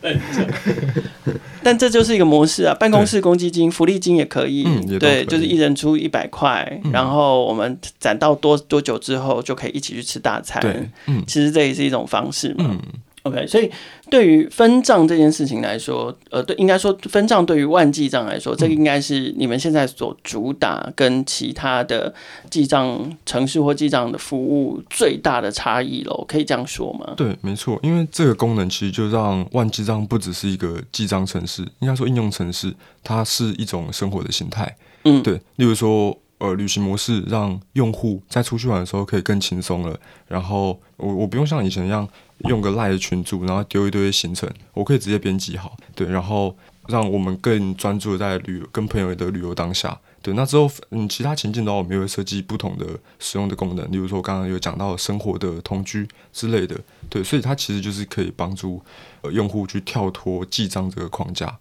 [1.66, 2.72] 但这就是一个模式啊！
[2.72, 10.62] 办公室公积金、福利金也可以，嗯、对，就是一人出一百块，嗯、然后我们攒到多多久之后，就可以一起去吃大餐。
[10.62, 12.66] 对，嗯，其实这也是一种方式嘛。
[12.68, 12.80] 嗯
[13.26, 13.68] OK，所以
[14.08, 22.14] 对于分账这件事情来说，呃，对，应该说分账对于万记账来说，这个应该是你们现在所主打跟其他的
[22.48, 27.14] 记账城市或记账的服务最大的差异喽，可以这样说吗？
[27.16, 34.76] 对，没错，因为这个功能其实就让万记账不只是一个记账城市，应该说应用城市，它是一种生活的形态。
[35.04, 36.16] 嗯，对，例如说。
[36.38, 39.98] 呃旅行模式，让用户在出去玩的时候可以更轻松了。
[40.28, 42.06] 然后我我不用像以前一样
[42.48, 46.56] 用个赖的群组，然后丢一堆行程，我可以直接编辑好，对，然后
[46.88, 49.98] 让我们更专注在旅游跟朋友的旅游当下。
[50.22, 52.86] 对，那之后嗯，其他情境的话，我们也会设计不同的
[53.18, 56.76] 使用的功能，例如说刚刚有讲到生活的同居之类的。
[57.08, 58.82] 对，所以它其实就是可以帮助
[59.22, 61.56] 呃用户去跳脱记账这个框架。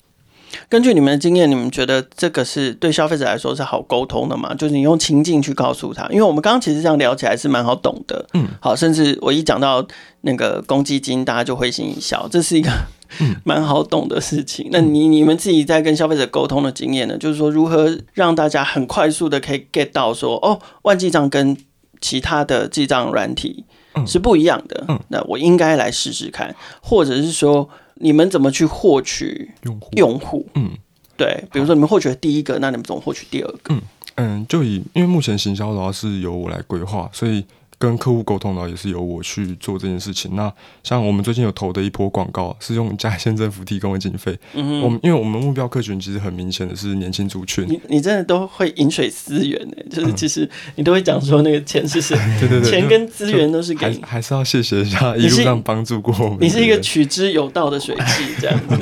[0.70, 4.54] 根据你们的经验，你们觉得这个是对消费者来说是好沟通的吗？
[4.56, 8.26] 就是你用情境去告诉他，因为我们刚刚其实这样聊起来是蛮好懂的。
[8.34, 9.86] 嗯，好，甚至我一讲到
[10.22, 12.70] 那个公积金，大家就会心一笑，这是一个
[13.44, 14.70] 蛮好懂的事情。
[14.72, 17.18] 那你你们自己在跟消费者沟通的经验呢？
[17.18, 21.56] 就是说如何让大家很快速的可以 get 到说，哦，万记账跟
[22.02, 23.66] 其他的记账软体
[24.06, 24.86] 是不一样的。
[24.88, 27.70] 嗯，那我应该来试试看，或者是说。
[27.96, 29.90] 你们怎么去获取用户？
[29.98, 30.72] 用户，嗯，
[31.18, 33.74] 对，比如说你们获取了第一个，那你们怎么获取第二个？
[33.74, 33.82] 嗯
[34.16, 37.44] 嗯，就以因为目前行销的话是由我来规划，所以。
[37.78, 40.36] 跟客户沟通的话，也是由我去做这件事情。
[40.36, 44.38] 那像我们最近有投的一波广告，是用嘉义县政府提供的经费。
[44.54, 47.68] 嗯哼，我们因为我们目标客群其实很明显的是年轻族群。
[47.68, 49.76] 你你真的都会饮水思源呢？
[49.92, 52.18] 就是其实你都会讲说那个钱是谁？
[52.40, 54.02] 对对对，钱跟资源都是给你。
[54.02, 56.38] 还还是要谢谢一下一路上帮助过我们。
[56.40, 58.78] 你是一个取之有道的水器，这样子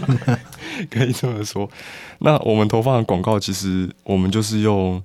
[0.89, 1.69] 可以这么说。
[2.19, 5.01] 那我们投放的广告，其实我们就是用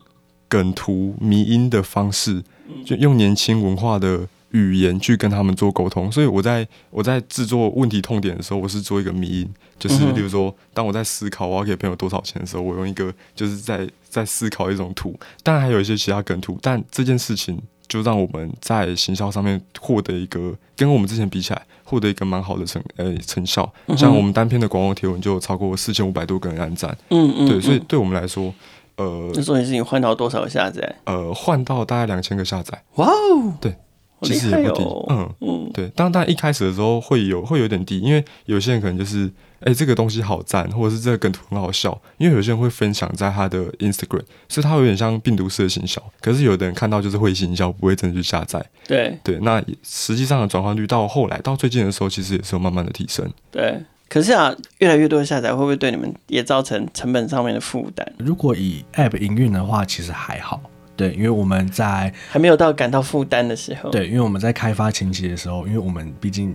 [0.46, 2.42] 梗图、迷音的方式。
[2.85, 28.54] 就用年轻文化的语言去跟他们做沟通，所以我在我在制作问题痛点的时候，我是做一个迷因，就是例如说，当我在思考我要给朋友多少钱的时候，我用一个就是在在思考一种图，当然还有一些其他梗图，但这件事情就让我们在行销上面获得一个跟我们之前比起来获得一个蛮好的成呃、欸、成效，像我们单篇的广告贴文就有超过四千五百多个人按赞，嗯嗯，对，所以对我们来说。
[28.98, 30.96] 呃，那重点是你换到多少个下载？
[31.04, 32.82] 呃，换到大概两千个下载。
[32.96, 33.74] 哇哦，对，
[34.22, 34.84] 其实也不低。
[35.08, 35.88] 嗯嗯，对。
[35.90, 39.26] 当然，一开始的时候会有会有点低，因为有些人可能就是，
[39.61, 41.96] 哎、欸，这个东西好赞，或者是这个梗图很好笑。
[42.16, 46.02] 因为有些人会分享在他的 Instagram，所以他有点像病毒式的行销。
[46.20, 48.64] 可是有的人看到就是会行销，不会真的去下载。
[48.87, 53.30] 对对，那实际上的转换率到后来到最近的时候，其实也是有慢慢的提升。
[53.52, 53.80] 对。
[54.09, 58.07] 可是啊，越来越多的下载会不会对你们也造成成本上面的负担？
[58.16, 60.61] 如果以 App 营运的话，其实还好。
[60.97, 63.90] 对，因为我们在还没有到感到负担的时候。
[63.90, 66.53] 对，因为我们在开发前期的时候，因为我们毕竟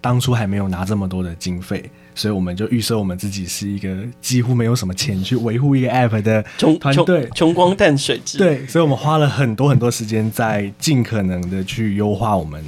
[0.00, 6.44] 当初还没有拿这么多的经费，所以我们就预设我们自己是一个几乎没有什么钱去维护一个 App 的
[6.78, 12.62] 团队，穷光淡水之对，所以我们花了很多很多时间在尽可能的去优化我们。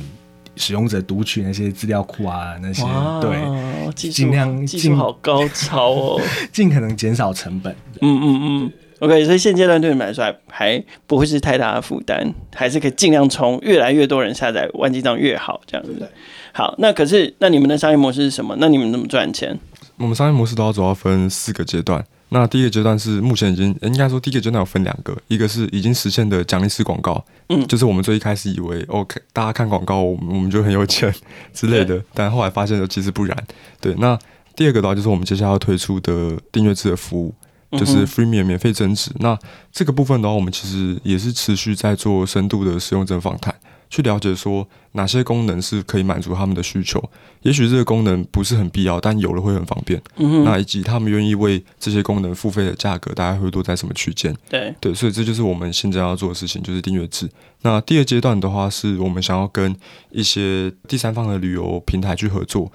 [0.58, 2.82] 使用者读取那些资料库啊，那些
[3.22, 6.20] 对，尽量技术好高超哦，
[6.52, 7.74] 尽可能减少成本。
[8.00, 15.94] 嗯嗯嗯，OK，所以现阶段对你们来说还还不会是太大的负担，还是可以尽量从越来越多人下载万记账越好这样子。
[15.98, 16.06] 对
[16.52, 18.56] 好，那可是那你们的商业模式是什么？
[18.58, 19.58] 那你们怎么赚钱？
[19.96, 22.04] 我们商业模式都要主要分四个阶段。
[22.30, 31.14] 那第一个阶段是目前已经，应该说第一个阶段有分两个，一个是已经实现的奖励式广告，嗯，就是我们最一开始以为，OK，大家看广告，我们我们就很有钱
[31.54, 33.46] 之类的，但后来发现其实不然。
[33.80, 34.18] 对，那
[34.54, 37.34] 第二个的话就是我们接下来要推出的订阅制的服务，
[37.78, 39.10] 就是 Freemium 免费增值。
[39.14, 39.38] 嗯、那
[39.72, 43.54] 这个部分的话，我们其实也是持续在做深度的使用者访谈。
[43.90, 47.02] 去了解说哪些功能是可以满足他们的需求，
[47.42, 50.00] 也许这个功能不是很必要，但有了会很方便。
[50.16, 54.34] 嗯，那以及他们愿意为这些功能付费的价格，大概会落在什么区间？
[54.48, 57.28] 对对，所以这就是我们现在要做的事情，就是订阅制。
[57.62, 59.74] 那第二阶段的话，是我们想要跟
[60.10, 62.70] 一些第三方的旅游平台去合作。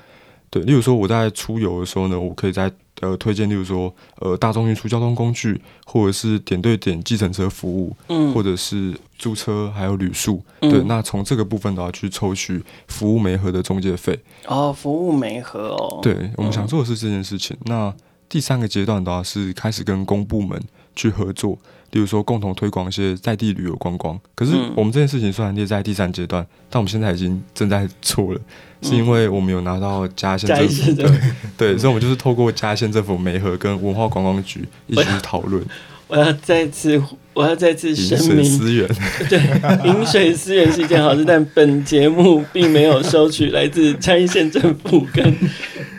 [0.49, 14.17] 对，例如说我在出游的时候呢，我可以在呃推荐，例如说呃大众运输交通工具，或者是点对点计程车服务，嗯，或者是租车还有旅宿，嗯、对，那从这个部分的话去抽取服务媒合的中介费。
[14.45, 17.55] 哦，服务媒合哦，对，我们想做的是这件事情。
[17.61, 17.93] 嗯、那
[18.29, 20.59] 第三个阶段的话是开始跟公部门
[20.95, 21.57] 去合作。
[21.91, 24.19] 例如说，共同推广一些在地旅游观光。
[24.33, 28.39] 可是，我们这件事情虽然列在第三阶段，嗯、但我们现在已经正在做了，
[28.81, 31.21] 嗯、是因为我们有拿到嘉义县政府的，
[31.55, 35.63] 对，所以我们就是透过嘉义县政府媒合跟文化观光局一起去讨论。
[36.07, 36.99] 我要再次，
[37.35, 38.43] 我要再次声明，
[39.29, 39.39] 对，
[39.85, 45.35] 饮水思源是一件好事，但本节目并没有收取来自嘉义县政府跟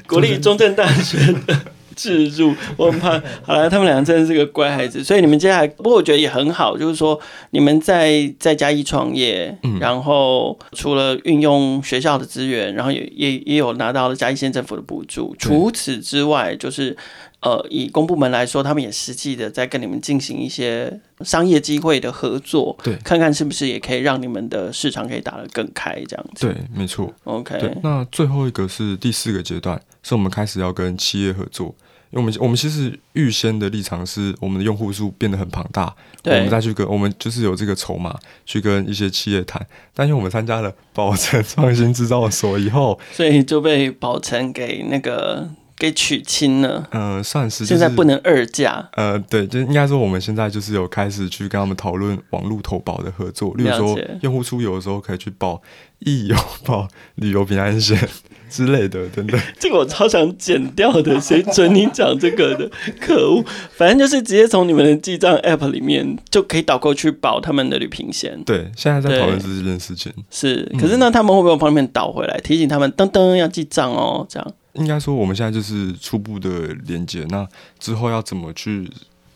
[0.08, 1.56] 国立中正大学的。
[1.94, 3.20] 置入， 我很怕。
[3.42, 7.18] 好了，他们两个真的是个乖孩子， 所以你们接下来，不过我觉得也很好，就是说
[7.50, 15.34] 你们在在嘉义创业，嗯、然后除了运用学校的资源，然后也也也有拿到了嘉义县政府的补助。
[15.38, 16.96] 除此之外，就是
[17.40, 26.46] 呃，以公部门来说，他们也实际的在跟你们进行一些商业机会的合作，对，看看是不是也可以让你们的市场可以打得更开，这样子。
[26.46, 27.12] 对，没错。
[27.24, 31.74] OK，那最后一个是第四个阶段，是我们开始要跟企业合作。
[32.14, 39.64] 因为我们我们其实预先的立场是，我们的用户数变得很庞大，对我们再去跟我们就是有这个筹码去跟一些企业谈。
[39.92, 45.50] 但因为我们参加了宝成创新制造所以后，所以就被宝成给那个
[45.84, 46.88] 给娶亲了。
[46.92, 48.88] 嗯、呃，算是、就是、现在不能二嫁。
[48.94, 55.60] 呃，对，就应该说我们现在就是有开始去跟他们讨论网络投保的合作，例如说用户出游的时候可以去保
[56.00, 57.98] 易游保旅游平安险。
[58.50, 62.70] 之类的，等等， 这个我超想剪掉的，谁准你讲这个的？
[63.00, 63.44] 可恶！
[63.72, 68.40] 反正就是直接从你们的记账 App 里面就可以导购去保他们的旅平险。
[68.46, 70.12] 对，现在在讨论这件事情。
[70.30, 74.24] 是，可是呢，他们会不会往旁边导回来，提醒他们噔噔要记账哦？
[74.28, 77.24] 这样应该说，我们现在就是初步的连接。
[77.30, 77.46] 那
[77.78, 78.90] 之后要怎么去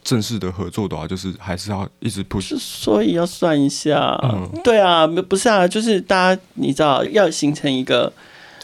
[0.05, 2.57] 正式的合作的话，就是还是要一直 push。
[2.59, 8.13] 所以要算一下，嗯，对啊，不是啊，就是大家你知道要形成一个。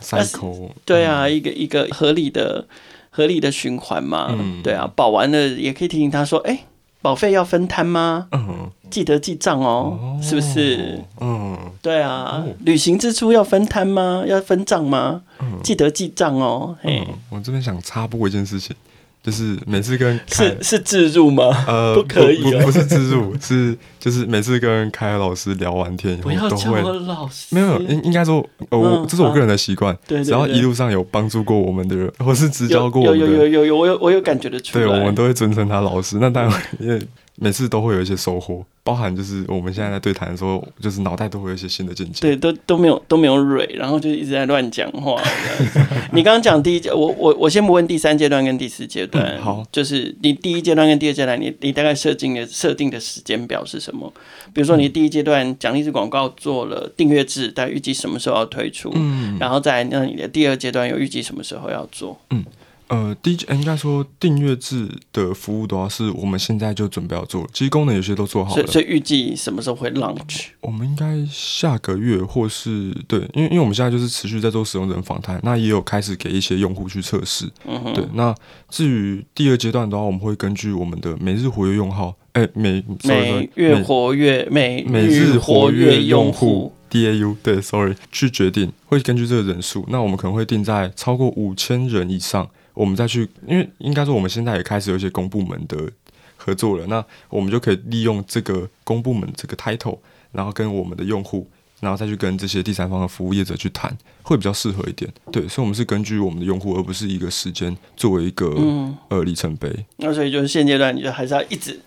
[0.02, 2.66] cycle 对啊，嗯、一个一个合理的
[3.08, 6.64] 合理的循环嘛，嗯、对啊，保完了也可以提醒他说，哎、欸，
[7.04, 8.28] 保费要分摊吗？
[8.32, 10.98] 嗯，记得记账哦，哦是不是？
[11.20, 14.24] 嗯，对啊，哦、旅行支出要分摊吗？
[14.26, 15.20] 要分账吗？
[15.38, 16.74] 嗯、记得记账哦。
[16.82, 18.74] 嗯，我这边想插播一件事情。
[19.24, 21.64] 就是每次跟是是自助吗？
[21.66, 26.82] 呃， 不可以，不不是自助，是就是每次跟凯老师聊完天以后，都会
[27.48, 36.18] 没有应应该说，呃，我这是我个人的习惯，对，只要一路上有帮助过我们的人，或是指教过我们的，有有有有我有我有感觉得出来，对，我们都会尊称他老师。
[36.20, 37.00] 那当然，因为
[37.36, 38.64] 每次都会有一些收获。
[38.84, 42.20] 包含就是我们现在在对谈的时候，就是脑袋都会有一些新的见解。
[42.20, 45.18] 对，都都没有都没有蕊，然后就一直在乱讲话。
[46.12, 49.24] 你刚刚讲第一阶，我我我先不问第三阶段跟第四阶段。
[49.24, 54.12] 嗯，好，就是你第一阶段跟第二阶段，你你大概设定的设定的时间表是什么？
[54.52, 58.92] 比如说你第一阶段奖励制广告做了订阅制，大概预计什么时候要推出？
[58.94, 62.20] 嗯，然后再来，那你的第二阶段有预计什么时候要做？
[62.28, 62.44] 嗯。
[62.94, 67.44] 呃，第一，应该说订阅制的服务的话，是我们现在就准备要做。
[67.52, 70.44] 其实功能有些都做好了，所以预计什么时候会 launch？
[70.60, 77.50] 我们应该下个月，或是对，因为因为我们现在就是持续在做使用者访谈，那也有开始给一些用户去测试。
[77.94, 78.04] 对。
[78.12, 78.32] 那
[78.68, 92.48] 至于第二阶段的话，我们会根据我们的每日活跃用号，哎、欸，每每月活跃每每日活跃用户 DAU，对，sorry，去决定会根据这个人数，那我们可能会定在超过五千人以上。
[92.74, 95.90] 我们再去，因为应该说我们现在也开始有一些公部门的
[96.36, 99.98] 合作了，那我们就可以利用这个公部门这个 title，
[100.32, 101.48] 然后跟我们的用户，
[101.80, 105.10] 然后再去跟这些第三方的服务业者去谈，会比较适合一点。
[105.30, 109.70] 对，所以我们是根据我们的用户，而不是一个时间作为一个、嗯、呃里程碑。
[109.98, 111.78] 那所以就是现阶段，你就还是要一直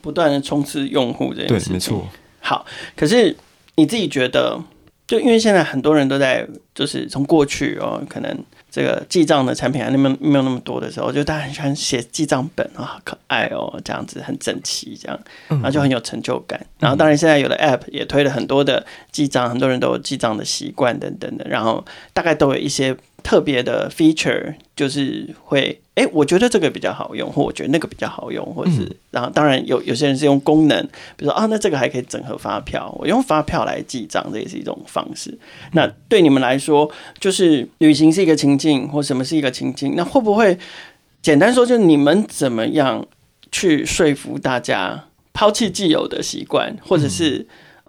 [0.00, 1.68] 不断的冲刺用户这件事情。
[1.68, 2.08] 对，没错。
[2.40, 3.36] 好，可是
[3.74, 4.62] 你自己觉得，
[5.06, 8.44] 就因为现在很多人都在，就是从过去哦，可能。
[8.76, 16.60] 这个记账的产品还没有没有那么多的时候，我觉得大家很喜欢写记账本啊，好可爱哦，这样子很整齐，这样，然后就很有成就感。
[16.78, 22.94] 然后当然现在有的 App 也推了很多的记账，很多人都有记账的习惯等等的，然后大概都有一些。
[23.26, 30.80] 特别的 feature 就是会，哎、欸，我觉得这个比较好用，或我觉得那个比较好用，或者是，嗯、然后当然有有些人是用功能，
[31.16, 35.36] 比如说啊，那这个还可以整合发票，我用发票来记账，这也是一种方式。
[35.72, 40.56] 那对你们来说，就是旅行是一个情境，或什么是一个情境，那会不会
[41.20, 43.04] 简单说，就你们怎么样
[43.50, 47.44] 去说服大家抛弃既有的习惯，或者是？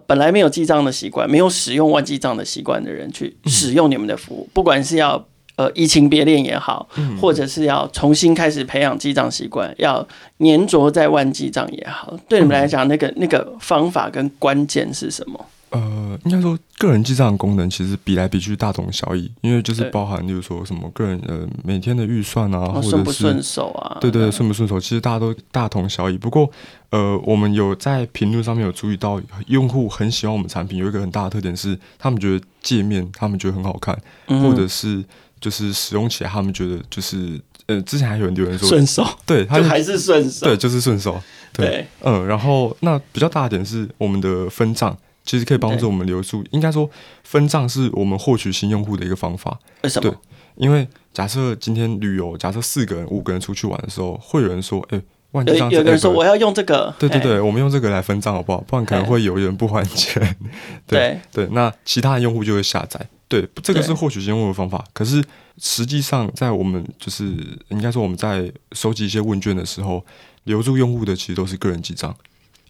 [0.08, 5.22] 本来没有记账的习惯，没有使用万记账的习惯的人去使用你们的服务，嗯、不管是要
[5.56, 15.44] 呃移情别恋也好，嗯、或者是要重新开始培养记账习惯，要粘着在万记账也好，对你们来讲，那个那个方法跟关键是什么？
[15.70, 26.16] 呃，应该说，个人记账功能其实比来比去大同小异，因为就是包含，例如说什么个人呃每天的预算啊，或者是顺不顺手啊，对对对，顺不顺手，其实大家都大同小异。
[26.16, 26.50] 不过，
[26.88, 33.94] 呃，我们有在评论上面有注意到，用户很喜欢我们产品，有一个很大的特点是，他们觉得界面他们觉得很好看，
[34.28, 35.04] 嗯、或者是
[35.38, 41.20] 就是使用起来他们觉得就是呃，之前还有人留言说顺手，对，他就还是顺手，对，就是顺手，
[41.52, 41.86] 对，对。
[42.04, 44.96] 嗯，然后那比较大的点是我们的分账。
[45.28, 46.88] 其实可以帮助我们留住，对应该说
[47.22, 49.58] 分账是我们获取新用户的一个方法。
[49.82, 50.08] 为什么？
[50.08, 50.18] 对，
[50.56, 58.62] 因为假设今天旅游，假设四个人、五个人出去玩的时候，会有人说：“哎、欸，万记账。”有个人说：“我要用这个。”对对对，我们用这个来分账好不好？
[58.66, 60.22] 不然可能会有人不还钱。
[60.88, 62.98] 对对，对，那其他的用户就会下载。
[63.28, 64.82] 对，这个是获取新用户的方法。
[64.94, 65.22] 可是
[65.58, 67.34] 实际上，在我们就是
[67.68, 70.02] 应该说我们在收集一些问卷的时候，
[70.44, 72.16] 留住用户的其实都是个人记账。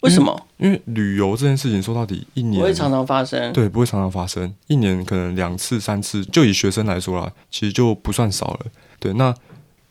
[0.01, 0.47] 为什么？
[0.57, 3.51] 因为旅游这件事情说到底，一年不会常常发生。
[3.51, 6.23] 对，不会常常发生，一年可能两次、三次。
[6.25, 8.65] 就以学生来说啦，其实就不算少了。
[8.99, 9.33] 对，那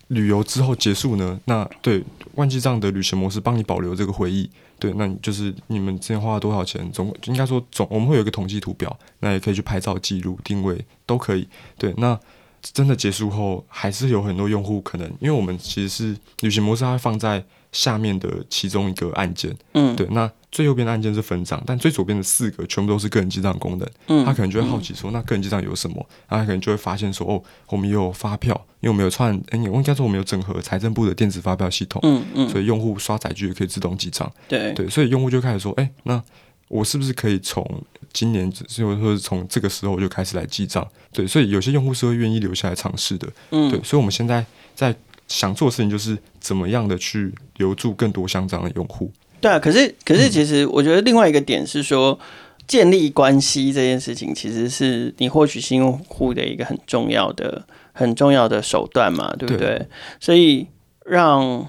[0.09, 1.39] 旅游之后结束呢？
[1.45, 2.03] 那对
[2.37, 4.49] 万记账的旅行模式帮你保留这个回忆。
[4.79, 6.91] 对，那就是你们之前花了多少钱？
[6.91, 11.47] 总应该说总我们会有一个统计图表，那也可以去拍照记录、定位都可以。
[11.77, 12.19] 对，那
[12.63, 17.45] 真的结束后，还是有很多用户可能，因为我们其实是旅行模式，它会放在。
[17.79, 23.89] 下面的其中一个按键，嗯，对，那最右边的按键是分账，但最左边的四个全部都是个人记账功能。
[24.09, 25.95] 嗯，他可能就会好奇说，嗯、那个人记账有什么？
[26.27, 34.29] 然后他可能就会发现说，哦，我们也有发票，因为我们有串，哎，我应该说我们有整合财政部的电子发票系统，嗯嗯，所以用户刷载具也可以自动记账。
[34.49, 36.21] 对对，所以用户就开始说，哎，那
[36.67, 37.65] 我是不是可以从
[38.13, 40.85] 今年，或者说是从这个时候就开始来记账？
[41.13, 43.29] 对，所以有些用户是会愿意留下来尝试的。
[43.51, 44.97] 嗯，对，所以我们现在在。
[45.29, 49.13] 想做的事情就是怎么样的去留住更多像这样的用户。
[49.41, 52.19] 对啊，可是可是其实我觉得另外一个点是说，
[52.67, 59.79] 建立关系这件事情其实是你获取新用户的一个很重要的很重要的手段嘛，对不对？
[59.79, 59.87] 对。
[60.19, 60.67] 所以
[61.05, 61.69] 让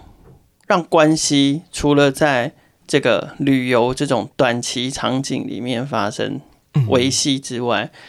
[0.66, 2.54] 让关系除了在
[2.88, 6.42] 这个旅游这种短期场景里面发生
[6.88, 8.00] 维系之外，嗯、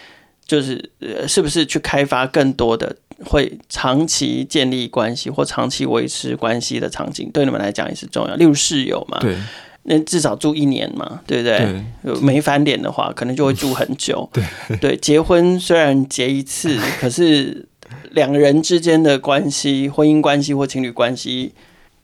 [0.51, 2.96] 就是呃，是不是去开发更多的？
[3.24, 8.34] 会长期建立关系或长期维持关系的场景，对你们来讲也是重要。
[8.34, 9.36] 例如室友嘛，对，
[9.84, 11.82] 那至少住一年嘛，对不对？
[12.03, 14.28] 对，没翻脸的话，可能就会住很久。
[14.32, 14.42] 对
[14.80, 17.64] 对，结婚虽然结一次，可是
[18.11, 21.53] 两个人之间的关系、婚姻关系或情侣关系。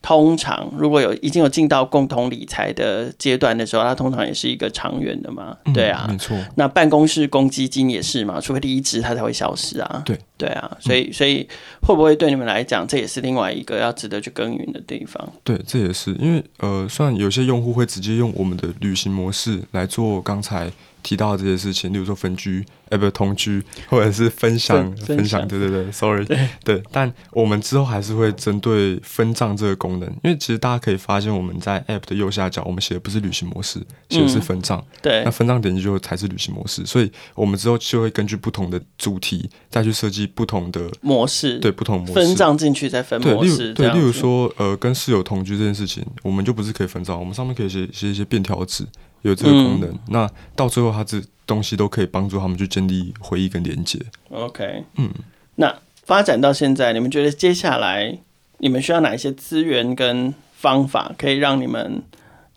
[0.07, 6.38] 通常，如果有已经有进到共同理财的阶段的时候，它通常也是一个长远的嘛，对啊，嗯、没错。
[6.54, 10.02] 那办公室公积金也是嘛，除非离职，它才会消失啊。
[10.07, 11.44] 对对啊，所以所以
[11.82, 15.28] 会不会对你们来讲，这也是另外一个要值得去耕耘的地方？
[15.42, 20.70] 对，这也是因为呃，虽然有些用户会直接用我们的旅行模式来做刚才
[21.07, 22.66] 提到的这些事情，例如说分居。
[22.88, 42.12] 哎，不是同居，或者是分享分享，对对对，sorry，对，对，但我们之后还是会针对分账这个功能，因为其实大家可以发现，我们在 app 的右下角，我们写的不是旅行模式，写的是分账，嗯，对，那分账点击就才是旅行模式，所以我们之后就会根据不同的主题再去设计不同的模式，对，不同模式。
[42.12, 48.86] 分账进去再分模式，对，例如说，呃，跟室友同居这件事情，我们就不是可以分账，我们上面可以写写一些便条纸，
[49.23, 51.23] 有这个功能，嗯，那到最后它这。
[51.47, 54.01] 东西都可以帮助他们去建立回忆跟连接。
[54.31, 55.09] OK，嗯，
[55.55, 58.19] 那发展到现在，你们觉得接下来
[58.59, 62.03] 你们需要哪一些资源跟方法，可以让你们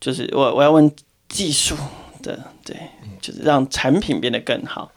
[0.01, 0.91] 就是我我要问
[1.27, 1.77] 技术
[2.23, 2.75] 的，对，
[3.21, 4.91] 就是让产品变得更好。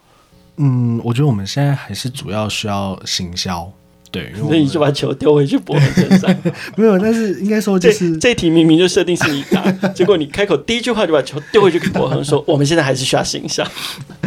[0.57, 3.71] 嗯，我觉得我们现在还是主要需要行销。
[4.13, 6.31] 对， 所以你就把球丢回去博恒身上。
[6.77, 13.67] 没有，但是应该说就是这，这题明明就设定是你打，结果你开口第一句话就把球丢回去给博恒，说我们现在还是需要行销。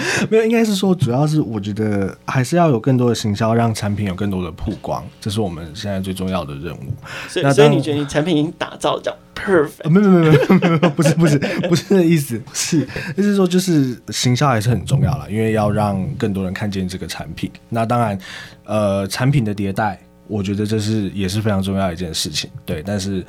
[0.29, 6.79] 没有，应该是说主要是我觉得还是要有更多的行销，让产品有更多的曝光，这是我们现在最重要的任务。
[7.27, 9.89] 所以，所以你觉得你产品已经打造这样 perfect？
[9.89, 11.37] 没有，没有，没有，没有，不是，不是，
[11.69, 17.51] 不是那个意思，是，就是说就是行销还是很重要了， 因为要让更多人看见这个产品。
[17.69, 18.17] 那当然。
[18.67, 22.81] 呃，产品的迭代，我觉得这是也是非常重要的一件事情，对。
[22.83, 23.23] 但是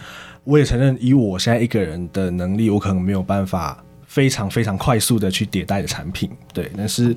[0.44, 3.84] 我也承认，以我现在一个人的能力，我可能没有办法
[4.16, 6.72] 非常非常快速的去迭代的产品，对。
[6.74, 7.14] 但是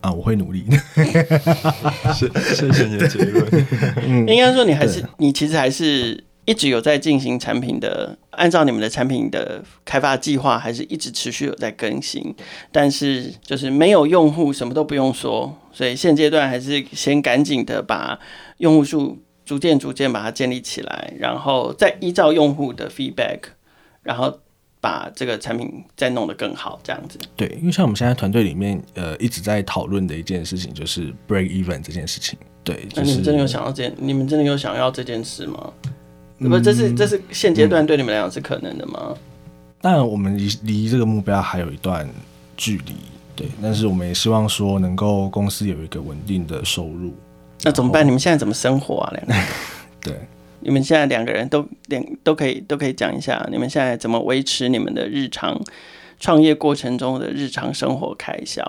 [0.00, 0.64] 啊，我会努力。
[2.12, 3.66] 谢谢谢你的结论。
[4.04, 6.24] 嗯， 应该说你还是你其实还是。
[6.48, 12.34] 一直有在进行产品的，按照你们的产品的开发计划，还是一直持续有在更新。
[12.72, 15.54] 但是就是没有用户，什么都不用说。
[15.72, 18.18] 所以现阶段还是先赶紧的把
[18.56, 23.40] 用户数逐渐逐渐把它建立起来，然后再依照用户的 feedback，
[24.02, 24.40] 然后
[24.88, 27.18] 把这个产品再弄得更好，这样子。
[27.36, 32.38] 对，因为像我们现在团队里面，呃，一直在讨论的一件事情就是 break even 这件事情。
[32.64, 33.94] 对，那你们真的有想要这件？
[33.98, 35.70] 你们真的有想要这件事吗？
[36.38, 39.14] 不，这是这是现阶段对你们来讲是可能的吗？
[39.82, 42.08] 当然，我们离离这个目标还有一段
[42.56, 42.94] 距离，
[43.36, 43.46] 对。
[43.60, 47.12] 但是我们也希望说，能够公司有一个稳定的收入。
[47.62, 48.06] 那怎么办？
[48.06, 49.12] 你们现在怎么生活啊？
[49.12, 49.34] 两个？
[50.00, 50.20] 对，
[50.60, 55.60] 你们现在两个人都两都可以都可以讲一下，你们现在怎么维持你们的日常
[56.20, 58.62] 创业过程中的日常生活开销？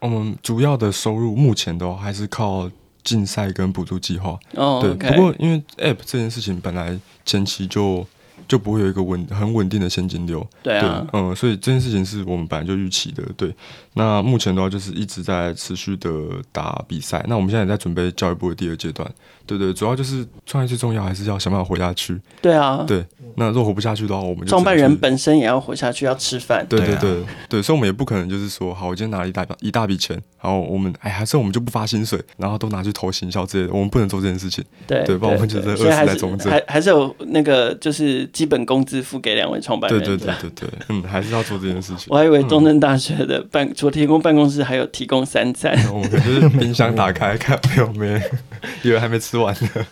[0.00, 2.70] 我们主要的收入目前都还是靠。
[3.04, 4.96] 竞赛跟补助计划，oh, okay.
[4.96, 5.10] 对。
[5.10, 8.06] 不过因为 App 这件事情本来前期就
[8.46, 10.46] 就不会有一个稳很稳定的现金流。
[10.62, 13.22] 对啊，对，嗯，所以这件事情是我们本来就预期的。
[13.36, 13.54] 对，
[13.94, 16.10] 那目前的话就是一直在持续的
[16.52, 17.24] 打比赛。
[17.28, 19.10] 那我们现在也在准备教育部的第二阶段。
[19.46, 22.18] 对对，主要就是创业最重要，还是要想办法活下去。
[22.40, 23.04] 对啊，对。
[23.36, 26.64] 那如果活不下去的话，我们就创办人本身也要活下去，要吃饭。
[26.68, 34.64] 对对对对啊对，所以我们也不可能就是说，好，我今天拿了一大一大笔钱，然后我们哎，还是我们就不发薪水，然后都拿去投行销之类的，我们不能做这件事情。
[34.86, 36.50] 对对，不然我们就是饿死在中间。
[36.50, 39.98] 还还是有那个就是基本工资付给两位创办人。
[40.00, 42.06] 对对对对对，嗯，还是要做这件事情。
[42.08, 45.76] 我还以为中正大学的办除了提供办公室，还有提供三餐。
[45.92, 48.20] 我们就是冰箱打开看没有没，
[48.82, 49.86] 以为还没吃完呢。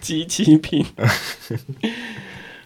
[0.00, 0.86] 机器品，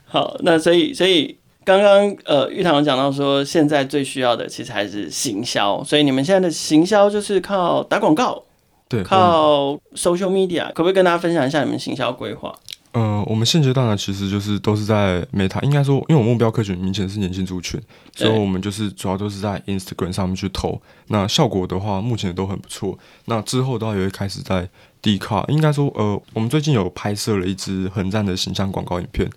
[0.04, 8.44] 好，那所以所以刚刚呃玉堂讲到说，现在最需要的其实还是行销，所以你们现在的行销就是靠打广告，
[8.86, 12.54] 对，靠 social media，可不可以跟大家分享一下你们行销规划？
[12.94, 17.80] 嗯、呃，我们现阶段呢，其实就是都是在 Meta，应该说，因为我目标客群明显是年轻族群，
[18.14, 20.80] 所以我们就是主要都是在 Instagram 上面去投。
[21.08, 22.98] 那效果的话，目前都很不错。
[23.24, 24.68] 那之后的话，也会开始在
[25.02, 29.30] Dcard，应该说，呃，我们最近有拍摄了一支很赞的形象广告影片。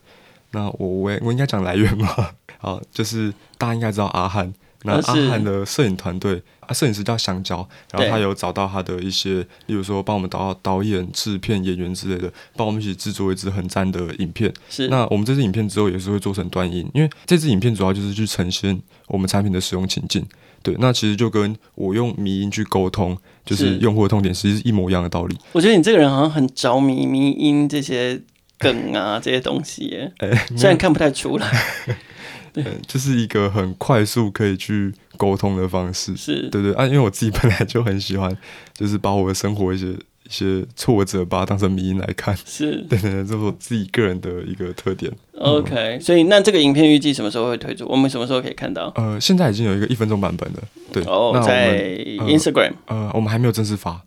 [0.51, 2.13] 那我我我应该讲来源吗？
[2.59, 4.53] 好，就是大家应该知道阿汉。
[4.85, 14.53] 那阿汉的摄影团队啊，摄影师叫香蕉，然后他有找到他的一些，例如说帮我们找到导演、制片、演员之类的，帮我们一起制作一支很赞的影片。
[14.69, 20.25] 是，那我们这支影片之后也是会做成端音，因为这支影片主要就是去呈现我们产品的使用情境。
[20.63, 23.15] 对，那其实就跟我用迷音去沟通，
[23.45, 25.37] 就是用户的痛点，其实是一模一样的道理。
[25.51, 28.19] 我觉得你这个人好像很着迷迷音这些
[28.57, 31.47] 梗啊这些东西耶，欸、虽然看不太出来。
[32.63, 38.35] 嗯，就是一个很快速可以去沟通的方式，是对对啊，因为我自己本来就很喜欢，
[38.73, 45.11] 就是把我的生活一些一些挫折，把它当成迷因来看，是 对对，这是我自己个人的一个特点。
[45.37, 47.85] OK，、嗯、所以那这个影片预计什么时候会推出？
[47.87, 48.91] 我们什么时候可以看到？
[48.95, 50.59] 呃，现在已经有一个一分钟版本了，
[50.91, 51.77] 对，哦，那在
[52.19, 54.01] Instagram，呃，呃，我们还没有正式发，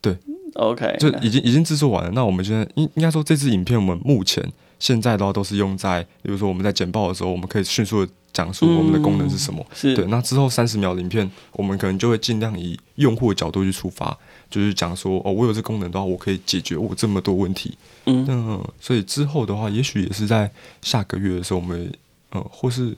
[0.00, 0.16] 对
[0.54, 2.10] ，OK，就已经已经制作完了。
[2.12, 4.44] 那我们现在应应该说这支影片，我们目前。
[4.78, 9.64] 现在的话都是用在，比如说我们在简报的时候，我们可以迅速的讲述我们的功能是什么。
[9.80, 10.04] 对。
[10.06, 14.16] 那之后三十秒的影片，我们可能就会尽量以用户的角度去出发，
[14.50, 17.76] 就是讲说哦，我有这功能的话，我可以解决我这么多问题。
[18.06, 20.50] 嗯，嗯，所以之后的话，也许也是在
[20.82, 21.92] 下个月的时候，我们
[22.30, 22.94] 呃，或是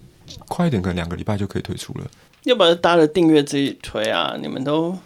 [0.49, 2.07] 快一点，可能两个礼拜就可以推出了。
[2.45, 4.37] 要不然搭着订阅自己推啊？
[4.41, 4.97] 你们都。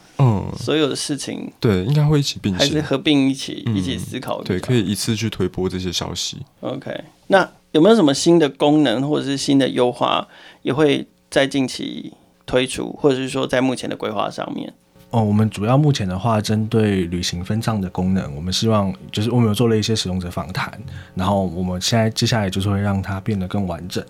[0.53, 4.42] 嗯，所有的事情对，应该会一起并行，还是合并一起、嗯、一起思考？
[4.42, 6.38] 对，可以一次去推播这些消息。
[6.61, 10.26] OK，那有没有什么新的功能或者是新的优化
[10.62, 12.12] 也会在近期
[12.46, 14.72] 推出，或者是说在目前的规划上面？
[15.11, 20.72] 哦，我们主要目前的话，针对旅行分账的功能，我们希望就是我们有做了一些使用者访谈，
[21.16, 24.04] 然后我们现在接下来就是会让它变得更完整，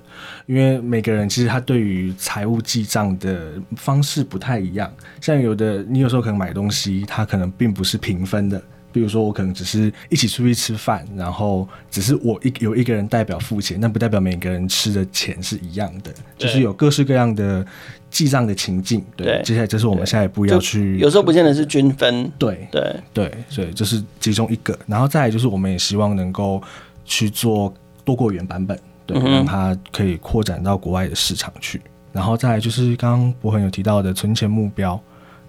[0.44, 4.92] 因为每个人其实他对于财务记账的方式不太一样，
[5.22, 8.62] 像有的你有时候可能买东西，它可能并不是平分的。
[8.92, 17.64] 比如说，我可能只是一起出去吃饭，然后只是我一有一个人代表付钱，那不代表每个人吃的钱是一样的，就是有各式各样的
[18.10, 19.04] 记账的情境。
[19.16, 20.98] 对，对，接下来就是我们下一步要去。
[20.98, 22.30] 有时候不见得是均分。
[22.38, 24.78] 对对对，所以这是其中一个。
[24.86, 26.60] 然后再来就是，我们也希望能够
[27.04, 27.72] 去做
[28.04, 31.80] 多国原版本，对，嗯、让它可以扩展到国外的市场去。
[32.12, 35.00] 然后再来就是刚刚博恒有提到的存钱目标，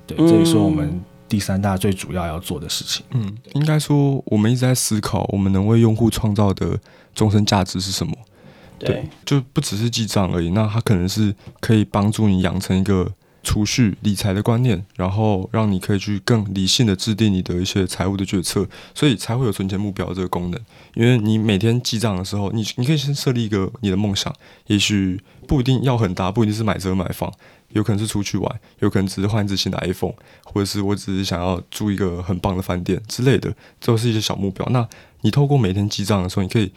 [0.05, 1.01] 对，这也是我们。
[1.31, 6.77] 第三大最主要要做的事情，嗯，应该说我们一直在思考，我们能为用户创造的
[7.15, 8.13] 终身价值是什么？
[8.77, 10.49] 对，对，就不只是记账而已。
[10.49, 13.09] 那它可能是可以帮助你养成一个
[13.43, 20.59] 储蓄理财的观念，然后让你可以去更理性的制定你的一些财务的决策，所以才会有存钱目标这个功能。
[20.95, 24.35] 因为你每天记账的时候，你你可以先设立一个你的梦想，
[24.67, 25.17] 也许
[25.47, 27.31] 不一定要很大，不一定是买车买房。
[27.73, 30.13] 有可能是出去玩，有可能只是换一只新的 iPhone，
[30.43, 33.49] 或者是我只是想要住一个很棒的饭店之类的，
[33.79, 34.65] 这都是一些小目标。
[34.71, 34.87] 那
[35.21, 36.71] 你透过每天记账的时候，你可以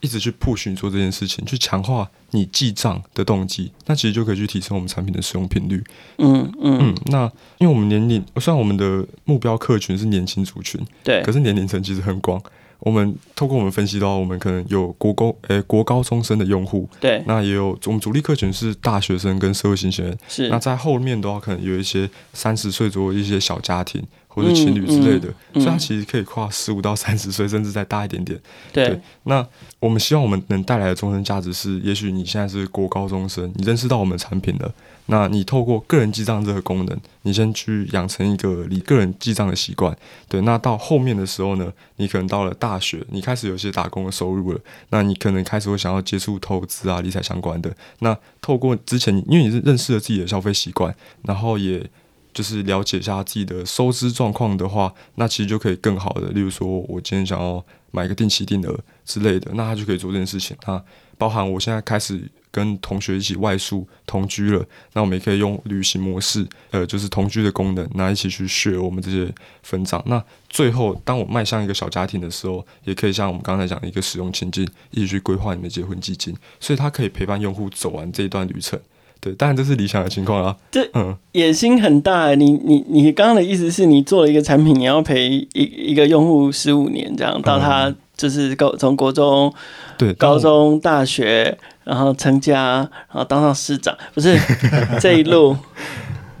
[0.00, 5.82] 一直去 push 做这件事情，去强化你记账的动机，那其实就可以去提升我们产品的使用频率。
[6.18, 6.94] 嗯嗯嗯。
[7.06, 12.42] 那因为我们年龄，虽然我们的目标客群是年轻族群，对，可是年龄层其实很广。
[12.80, 20.48] 我们透过我们分析到，我们可能有国高诶、欸、国高中生的用户，对，那也有我们主力客群是大学生跟社会新鲜人，是。
[20.48, 28.38] 那在后面的话，可能有一些三十岁左右一些小家庭，或或者情侣之类的，嗯嗯、所以它其实可以跨十五到三十岁，甚至再大一点点。
[28.72, 29.46] 对，对，那
[29.78, 34.72] 我们希望我们能带来的终身价值是，也许你现在是国高中生，你认识到我们的产品了。
[35.10, 39.94] 那你透过个人记账这个功能，你先去养成一个你个人记账的习惯。
[40.28, 47.74] 对，那到后面的时候呢，你可能到了大学，你开始有些打工的收入了，那你可能开始会想要接触投资啊、理财相关的。
[47.98, 50.94] 那透过之前，因为你是认识了自己的消费习惯，
[51.24, 51.84] 然后也
[52.32, 60.56] 就是了解一下自己的收支状况的话，那其实就可以更好的，例如说我今天想要买一个定期定额之类的，那他就可以做这件事情。
[60.68, 60.80] 那
[61.18, 62.30] 包含我现在开始。
[62.50, 69.32] 跟同学一起外宿同居了，那我们也可以用旅行模式，呃，就是同居的功能，那一起去 share 我们这些
[69.62, 70.02] 分账。
[70.06, 76.34] 那最后，当我迈向一个小家庭的时候，也可以像我们刚才讲的一个使用情境，一起去规划你的结婚基金。
[76.58, 78.78] 所以它可以陪伴用户走完这一段旅程。
[79.20, 80.56] 对，当然这是理想的情况啊。
[80.70, 82.34] 这嗯，野心很大。
[82.34, 89.52] 你你你刚刚的意思是你做了一个产品，你要陪一一个用户十五年，这样到他就是高从国中
[89.96, 91.56] 对高中大学。
[91.82, 94.38] 然后成家，然后当上市长，不是
[95.00, 95.56] 这一路，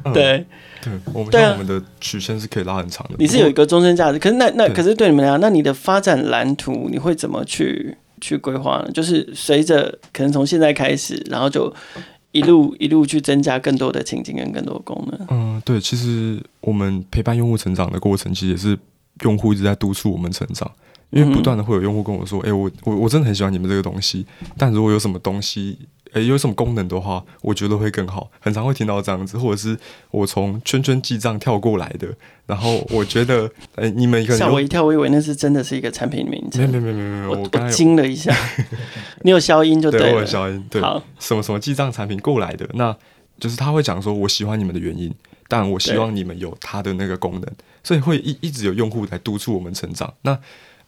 [0.04, 0.46] 嗯、对，
[0.80, 3.16] 对，我们像我们的曲线是可以拉很长的。
[3.18, 8.90] 你是有一个终身价值，可是那那可是对你们来讲，那你的发展蓝图你会怎么去去规划呢？
[8.92, 11.74] 就是随着可能从现在开始，然后就
[12.30, 15.26] 一路一路去增加更多的情景跟更多的功能。
[15.30, 18.78] 嗯，对，其实我们陪伴用户成长的过程，其实也是
[19.22, 20.70] 用户一直在督促我们成长。
[21.10, 24.24] 因为不断的会有用户跟我说：“哎、欸，我我我真的很喜欢你们这个东西，
[24.56, 25.78] 但如果有什么东西，
[26.12, 29.78] 哎、欸，有什么功能的话，我觉得会更好。”很常会听到这样子，或者是
[30.10, 32.08] 我从圈圈记账跳过来的，
[32.46, 36.58] 然后我觉得，哎、欸，你们吓我一跳，我以为那是真的是一个产品名字。
[36.58, 38.34] 没有没有没有没有，我刚才惊了一下。
[39.22, 40.64] 你有消音就对了，对我有消音。
[40.70, 42.96] 对，好，什么什么记账产品过来的，那
[43.38, 45.12] 就是他会讲说我喜欢你们的原因，
[45.48, 47.46] 但我希望你们有他的那个功能，
[47.82, 50.12] 所以会一一直有用户来督促我们成长。
[50.22, 50.38] 那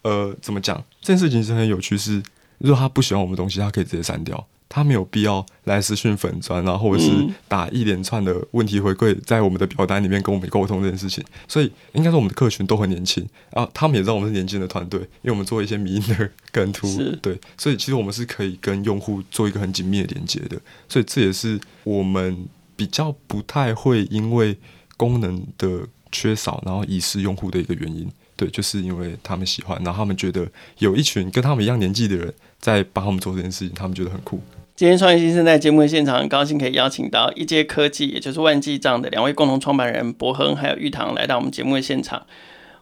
[0.03, 0.83] 呃，怎么讲？
[1.01, 2.23] 这件事情是很有趣是，是
[2.59, 7.09] 如果他不喜欢我们东西，他可以直接删掉，他没有必要来私讯粉砖，然后或者是
[7.47, 11.23] 打一连串的问题回馈在我们的表单里面跟我们沟通这件事情。
[11.47, 16.87] 所以应该说我们的客群都很年轻，啊他们也知道我们是年轻的团队，因为我们做一些迷因的 梗图，
[17.21, 20.59] 对，所以其实我们是可以跟用户做一个很紧密的连接的。
[20.89, 22.45] 所以这也是我们
[22.75, 24.57] 比较不太会因为
[24.97, 28.09] 功能的缺少，然后遗失用户的一个原因。
[28.43, 30.45] 对，就是因为他们喜欢，然后他们觉得
[30.79, 34.37] 有一群跟他们一样年纪的人在帮他们做这件事情，他们觉得很酷。
[34.75, 42.25] 今天创业新生代节目的现场，很高兴可以邀请到一阶科技，也就是万记账的两位共同创办人博亨还有玉堂来到我们节目的现场。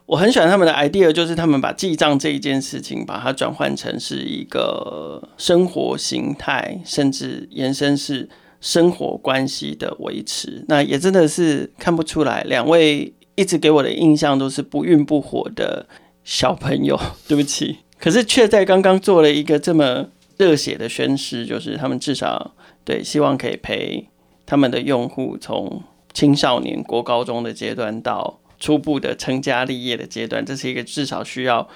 [0.06, 8.28] 我很喜欢他们的 idea，就是他们把记账这一件事情，把它转换成是一个生活形态，甚至延伸是
[8.60, 10.64] 生活关系的维持。
[10.66, 13.12] 那也真的是看不出来两位。
[13.34, 15.86] 一直给我的印象都是不孕不火的
[16.24, 17.78] 小朋友， 对不起。
[17.98, 22.52] 可是却在刚刚做了一个这么热血的宣誓，就是他们至少
[22.84, 24.08] 对希望可以陪
[24.44, 31.68] 他们的用户从青少年、国高中的阶段到初步的成家立业的阶段，这是一个至少需要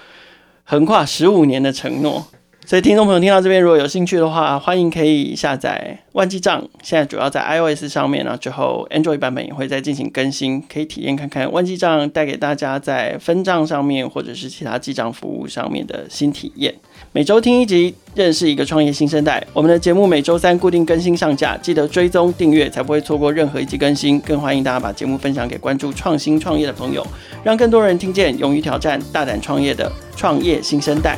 [0.63, 2.27] 横跨十五年的承诺。
[2.67, 6.61] 所以，听众朋友听到这边，如果有兴趣的话，欢迎可以下载万记账。
[6.83, 16.75] 现在主要在 iOS 上面呢，之后 Android 版本也会再进行更新，可以体验看看万记账带给大家在分账上面或者是其他记账服务上面的新体验。
[17.13, 19.41] 每周听一集，认识一个创业新生代。
[19.53, 24.19] 我们的节目每周三固定更新上架，记得追踪订阅，才不会错过任何一集更新。
[24.19, 27.07] 更欢迎大家把节目分享给关注创新创业的朋友，
[27.45, 31.17] 让更多人听见勇于挑战、大胆创业的创业新生代。